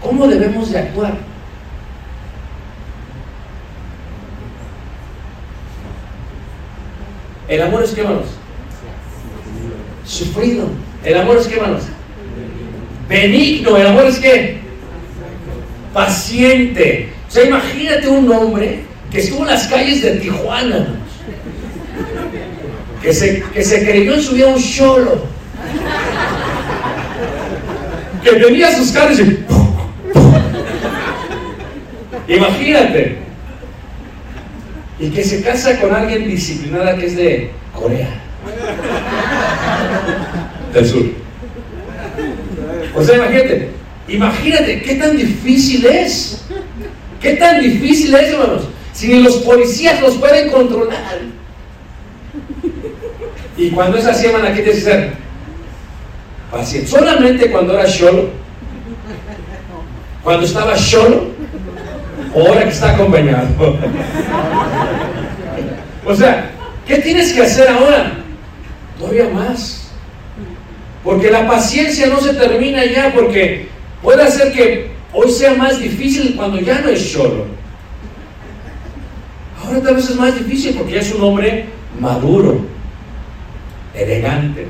[0.00, 1.14] ¿cómo debemos de actuar?
[7.48, 8.28] El amor es qué, hermanos?
[10.06, 10.68] Sufrido.
[11.04, 11.82] El amor es qué, hermanos?
[13.08, 13.76] Benigno.
[13.76, 14.60] El amor es qué?
[15.92, 17.12] Paciente.
[17.28, 21.01] O sea, imagínate un hombre que estuvo en las calles de Tijuana.
[23.02, 25.26] Que se, que se creyó en su vida un cholo.
[28.22, 29.44] Que venía a sus carros y...
[32.28, 33.18] Imagínate.
[35.00, 38.08] Y que se casa con alguien disciplinada que es de Corea.
[40.72, 41.06] Del sur.
[42.94, 43.70] O sea, imagínate.
[44.08, 46.44] Imagínate qué tan difícil es.
[47.20, 48.68] Qué tan difícil es, hermanos.
[48.92, 51.20] Si ni los policías los pueden controlar.
[53.62, 55.12] Y cuando es así, hermano, ¿qué tienes que hacer?
[56.50, 56.88] Paciente.
[56.88, 58.30] Solamente cuando era solo.
[60.24, 61.28] Cuando estaba solo.
[62.34, 63.78] Ahora que está acompañado.
[66.04, 66.50] O sea,
[66.88, 68.14] ¿qué tienes que hacer ahora?
[68.98, 69.92] Todavía más.
[71.04, 73.68] Porque la paciencia no se termina ya, porque
[74.02, 77.46] puede hacer que hoy sea más difícil cuando ya no es solo.
[79.64, 81.66] Ahora tal vez es más difícil porque ya es un hombre
[82.00, 82.71] maduro,
[83.94, 84.66] elegante.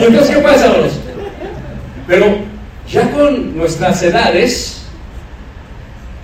[0.00, 0.72] y entonces, ¿qué pasa?
[2.06, 2.38] Pero
[2.88, 4.82] ya con nuestras edades,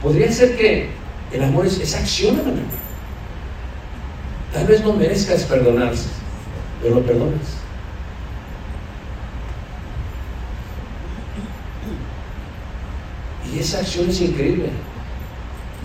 [0.02, 0.88] podría ser que
[1.32, 2.80] el amor es, es acción, hermano.
[4.52, 6.08] Tal vez no merezcas perdonarse,
[6.82, 7.60] pero lo perdonas.
[13.52, 14.70] Y esa acción es increíble.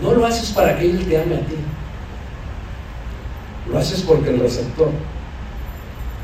[0.00, 1.54] No lo haces para que Él te ame a ti.
[3.76, 4.88] Lo haces porque el receptor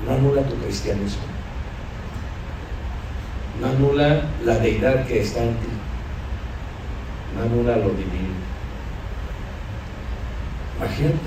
[0.07, 1.21] no anula tu cristianismo.
[3.61, 5.67] No anula la deidad que está en ti.
[7.37, 8.33] No anula lo divino.
[10.79, 11.19] Imagínate,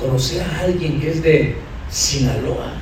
[0.00, 1.56] conocer a alguien que es de
[1.90, 2.72] Sinaloa.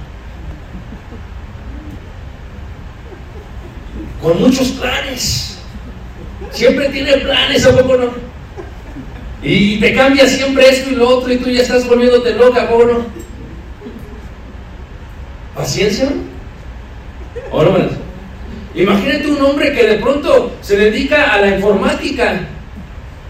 [4.22, 5.58] Con muchos planes.
[6.52, 8.23] Siempre tiene planes, ¿a poco no?
[9.44, 12.84] Y te cambia siempre esto y lo otro y tú ya estás volviéndote loca, ¿o
[12.84, 13.04] no?
[15.54, 16.08] ¿Paciencia?
[17.50, 17.76] ¿O no?
[18.74, 22.40] Imagínate un hombre que de pronto se dedica a la informática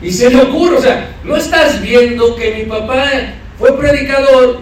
[0.00, 3.10] y se le ocurre, o sea, no estás viendo que mi papá
[3.58, 4.60] fue predicador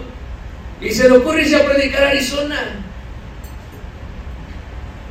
[0.81, 2.79] y se le ocurre irse a predicar a Arizona.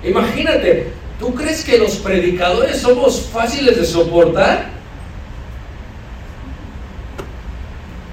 [0.05, 0.89] Imagínate,
[1.19, 4.83] ¿tú crees que los predicadores somos fáciles de soportar?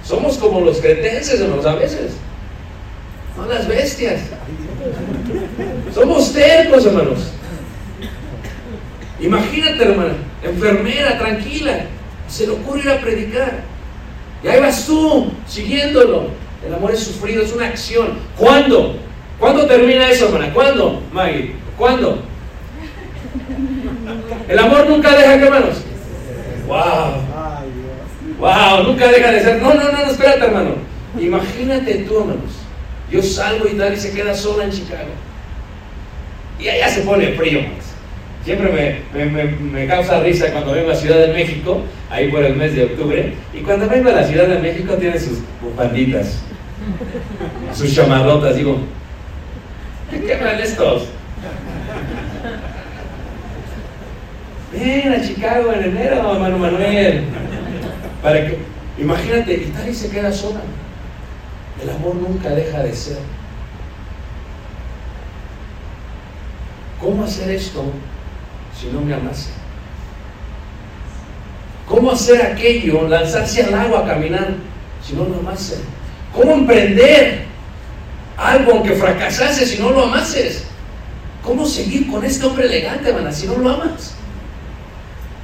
[0.09, 2.13] Somos como los cretenses, hermanos, a veces.
[3.35, 4.21] Son las bestias.
[5.93, 7.19] Somos tercos, hermanos.
[9.19, 11.81] Imagínate, hermana, enfermera, tranquila,
[12.27, 13.63] se le ocurre ir a predicar.
[14.43, 16.27] Y ahí vas tú, siguiéndolo.
[16.65, 18.19] El amor es sufrido, es una acción.
[18.37, 18.97] ¿Cuándo?
[19.39, 20.53] ¿Cuándo termina eso, hermana?
[20.53, 21.55] ¿Cuándo, Maggie?
[21.77, 22.21] ¿Cuándo?
[24.47, 25.77] El amor nunca deja, ¿qué, hermanos?
[26.67, 27.38] ¡Wow!
[28.39, 28.83] ¡Wow!
[28.83, 29.61] Nunca deja de ser.
[29.61, 30.75] No, no, no, no, espérate, hermano.
[31.19, 32.51] Imagínate tú, hermanos.
[33.11, 35.09] Yo salgo y tal y se queda sola en Chicago.
[36.59, 37.85] Y allá se pone frío, hermanos.
[38.45, 42.55] Siempre me, me, me, causa risa cuando vengo a Ciudad de México, ahí por el
[42.55, 46.39] mes de octubre, y cuando vengo a la Ciudad de México tiene sus bufanditas,
[47.73, 48.77] sus chamarrotas, digo,
[50.09, 51.09] ¿qué queman estos?
[54.71, 57.23] Ven a Chicago en enero, hermano Manuel.
[58.21, 58.57] Para que,
[58.97, 60.61] imagínate, tal y se queda sola.
[61.81, 63.19] El amor nunca deja de ser.
[66.99, 67.85] ¿Cómo hacer esto
[68.77, 69.51] si no me amase?
[71.87, 74.55] ¿Cómo hacer aquello, lanzarse al agua a caminar,
[75.05, 75.79] si no lo amase?
[76.35, 77.45] ¿Cómo emprender
[78.37, 80.65] algo aunque fracasase si no lo amases?
[81.43, 84.13] ¿Cómo seguir con este hombre elegante, hermana, si no lo amas?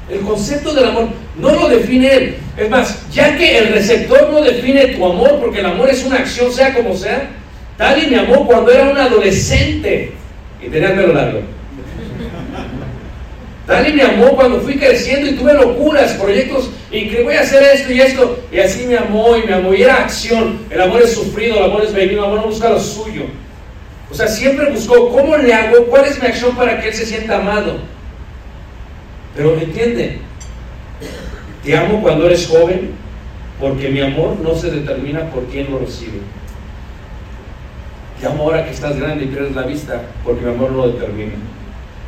[0.10, 2.36] El concepto del amor no lo define él.
[2.58, 6.18] Es más, ya que el receptor no define tu amor, porque el amor es una
[6.18, 7.30] acción, sea como sea,
[7.78, 10.14] Tali me amó cuando era un adolescente
[10.62, 11.42] y tenía el pelo largo.
[13.68, 17.64] Tali me amó cuando fui creciendo y tuve locuras, proyectos, y que voy a hacer
[17.64, 18.40] esto y esto.
[18.52, 19.74] Y así me amó y me amó.
[19.74, 20.60] Y era acción.
[20.70, 23.24] El amor es sufrido, el amor es venido, el amor no busca lo suyo.
[24.10, 27.06] O sea, siempre buscó cómo le hago, cuál es mi acción para que él se
[27.06, 27.80] sienta amado.
[29.36, 30.20] Pero entiende,
[31.64, 32.92] te amo cuando eres joven,
[33.60, 36.20] porque mi amor no se determina por quién lo recibe.
[38.20, 40.92] Te amo ahora que estás grande y pierdes la vista, porque mi amor no lo
[40.92, 41.34] determina.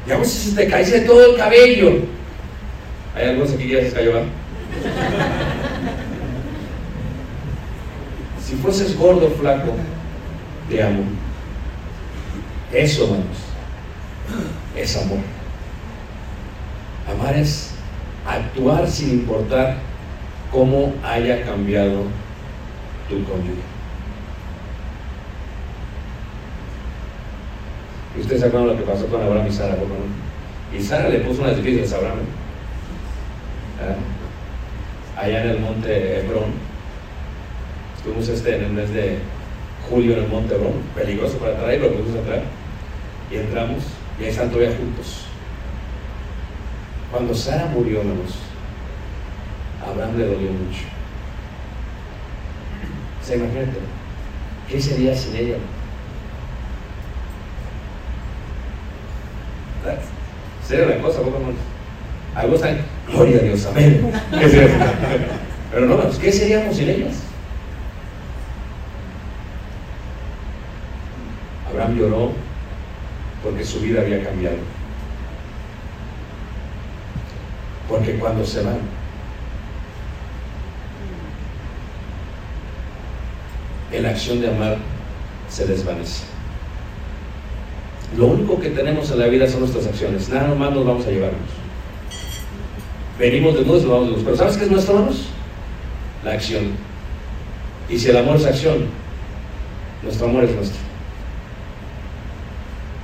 [0.08, 2.00] Y aún si se te cae todo el cabello.
[3.16, 4.14] Hay algunos aquí que ya se cayó.
[4.14, 4.28] ¿verdad?
[8.48, 9.74] si fueses gordo, flaco,
[10.70, 11.04] te amo.
[12.72, 13.38] Eso, hermanos,
[14.76, 15.20] es amor.
[17.10, 17.77] Amar es
[18.28, 19.78] actuar sin importar
[20.52, 22.04] cómo haya cambiado
[23.10, 23.62] tu cónyuge.
[28.18, 29.76] Y ustedes se acuerdan lo que pasó con Abraham y Sara.
[30.76, 32.18] Y Sara le puso unas difíciles a Abraham.
[33.82, 35.20] ¿eh?
[35.20, 36.68] Allá en el monte Hebrón.
[37.96, 39.20] Estuvimos este en el mes de
[39.90, 40.74] julio en el monte Hebrón.
[40.96, 42.42] Peligroso para entrar ahí, pero pudimos entrar.
[43.32, 43.84] Y entramos
[44.20, 45.27] y ahí están todavía juntos.
[47.18, 48.36] Cuando Sara murió, hermanos,
[49.84, 50.84] a Abraham le dolió mucho.
[53.20, 53.80] O sea, imagínate,
[54.70, 55.56] ¿qué sería sin ella?
[60.68, 61.56] Sería la cosa, poco hermanos.
[62.36, 64.12] Algunos están, gloria a Dios, amén.
[65.72, 67.16] Pero no, hermanos, ¿qué seríamos sin ellas?
[71.68, 72.32] Abraham lloró
[73.44, 74.77] porque su vida había cambiado.
[77.90, 78.80] Porque cuando se van,
[83.92, 84.78] en la acción de amar
[85.50, 86.24] se desvanece.
[88.18, 90.30] Lo único que tenemos en la vida son nuestras acciones.
[90.30, 91.50] Nada más nos vamos a llevarnos.
[93.20, 94.22] Venimos de nudos, nos vamos de luz.
[94.24, 95.28] Pero ¿sabes qué es nuestro, hermanos?
[96.24, 96.72] La acción.
[97.90, 98.86] Y si el amor es acción,
[100.04, 100.80] nuestro amor es nuestro.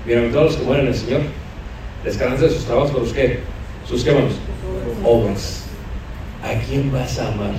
[0.05, 1.21] Bienaventurados los que mueren en el Señor.
[2.03, 3.39] Descansen de sus trabajos por los que,
[3.87, 4.05] sus?
[5.03, 5.63] Obras.
[6.43, 7.53] ¿A quién vas a amar?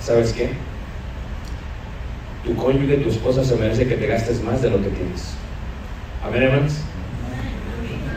[0.00, 0.50] ¿Sabes qué?
[2.44, 5.34] Tu cónyuge, tu esposa se merece que te gastes más de lo que tienes.
[6.24, 6.74] ¿Amén, hermanos?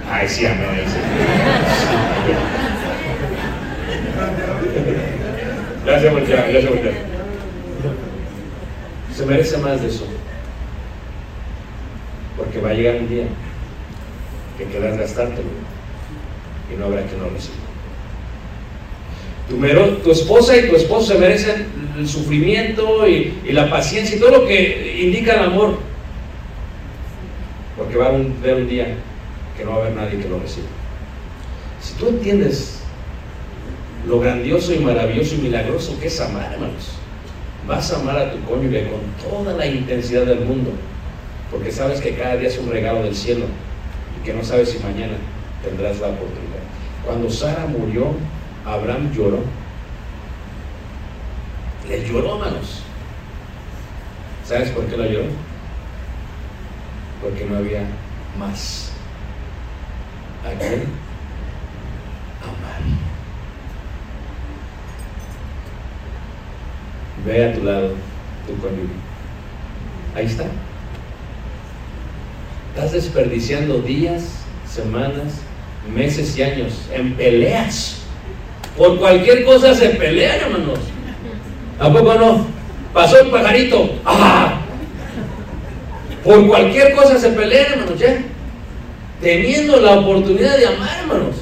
[0.09, 0.59] Ay, sí, amén.
[5.85, 6.45] Gracias, muchachos.
[6.49, 6.97] Gracias, muchachos.
[9.15, 10.05] Se merece más de eso.
[12.37, 13.25] Porque va a llegar un día
[14.57, 15.68] que quieras gastártelo
[16.73, 17.55] y no habrá quien lo reciba.
[19.49, 21.67] Tu, tu esposa y tu esposo se merecen
[21.97, 25.79] el sufrimiento y, y la paciencia y todo lo que indica el amor.
[27.75, 28.95] Porque va a haber un día
[29.57, 30.67] que no va a haber nadie que lo reciba.
[31.81, 32.79] Si tú entiendes
[34.07, 36.91] lo grandioso y maravilloso y milagroso que es amar, hermanos,
[37.67, 40.71] vas a amar a tu cónyuge con toda la intensidad del mundo,
[41.51, 43.45] porque sabes que cada día es un regalo del cielo
[44.19, 45.13] y que no sabes si mañana
[45.63, 46.59] tendrás la oportunidad.
[47.05, 48.13] Cuando Sara murió,
[48.65, 49.39] Abraham lloró.
[51.87, 52.83] Le lloró, hermanos.
[54.45, 55.27] ¿Sabes por qué lo lloró?
[57.21, 57.83] Porque no había
[58.37, 58.91] más
[60.45, 60.83] a quien
[62.41, 62.81] amar.
[67.25, 67.93] Ve a tu lado
[68.47, 68.93] tu cónyuge.
[70.15, 70.45] Ahí está.
[72.73, 75.41] Estás desperdiciando días, semanas,
[75.93, 77.97] meses y años en peleas.
[78.77, 80.79] Por cualquier cosa se pelean, hermanos.
[81.79, 82.47] ¿A poco no?
[82.93, 83.95] Pasó el pajarito.
[84.05, 84.59] ¡Ah!
[86.23, 88.17] Por cualquier cosa se pelean, hermanos, ya.
[89.21, 91.35] Teniendo la oportunidad de amar, hermanos.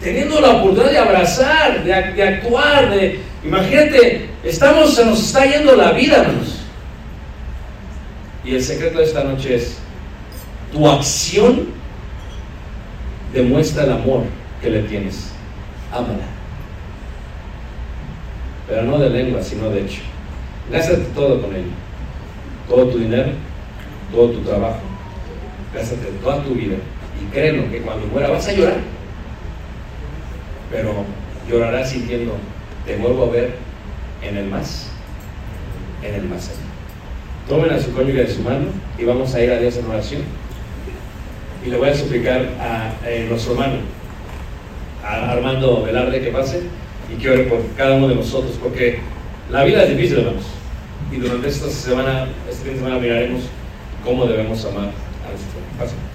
[0.00, 3.20] Teniendo la oportunidad de abrazar, de, de actuar, de...
[3.44, 6.60] Imagínate, estamos, se nos está yendo la vida, hermanos.
[8.44, 9.78] Y el secreto de esta noche es,
[10.72, 11.68] tu acción
[13.34, 14.22] demuestra el amor
[14.62, 15.32] que le tienes.
[15.92, 16.24] Ámala.
[18.68, 20.00] Pero no de lengua, sino de hecho.
[20.70, 21.66] Gástate todo con ella.
[22.68, 23.30] Todo tu dinero,
[24.10, 24.80] todo tu trabajo.
[25.74, 26.76] Gástate toda tu vida.
[27.20, 28.78] Y créelo que cuando muera vas a llorar.
[30.70, 31.04] Pero
[31.48, 32.34] llorarás sintiendo,
[32.86, 33.54] te vuelvo a ver
[34.22, 34.88] en el más,
[36.02, 36.58] en el más allá.
[37.48, 38.66] Tomen a su cónyuge de su mano
[38.98, 40.22] y vamos a ir a Dios en oración.
[41.64, 43.76] Y le voy a suplicar a eh, nuestro hermano,
[45.02, 46.62] a Armando Velarde, que pase
[47.12, 48.98] y que ore por cada uno de nosotros, porque
[49.50, 50.44] la vida es difícil, hermanos.
[51.10, 53.42] Y durante esta semana, este fin de semana miraremos
[54.04, 56.13] cómo debemos amar a nuestro Pase.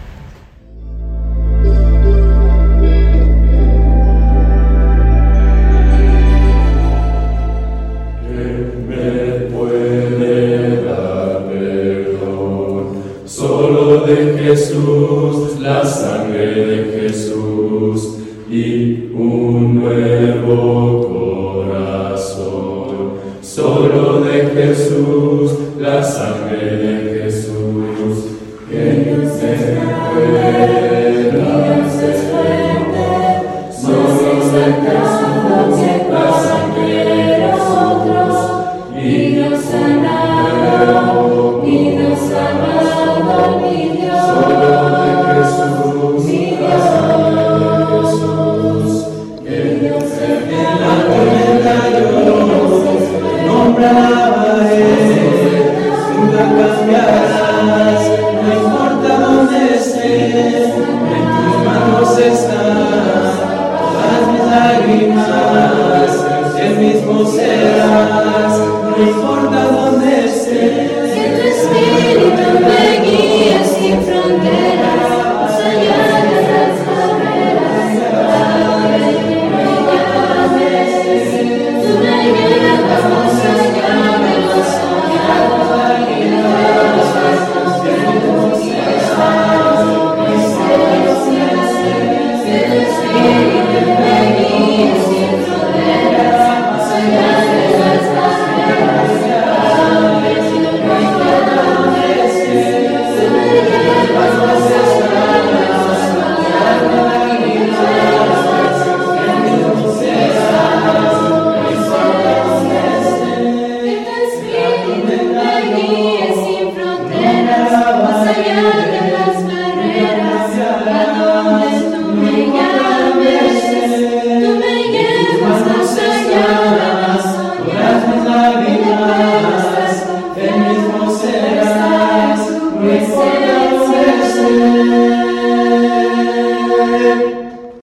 [17.09, 18.19] Iesus,
[18.51, 20.78] in un nuevo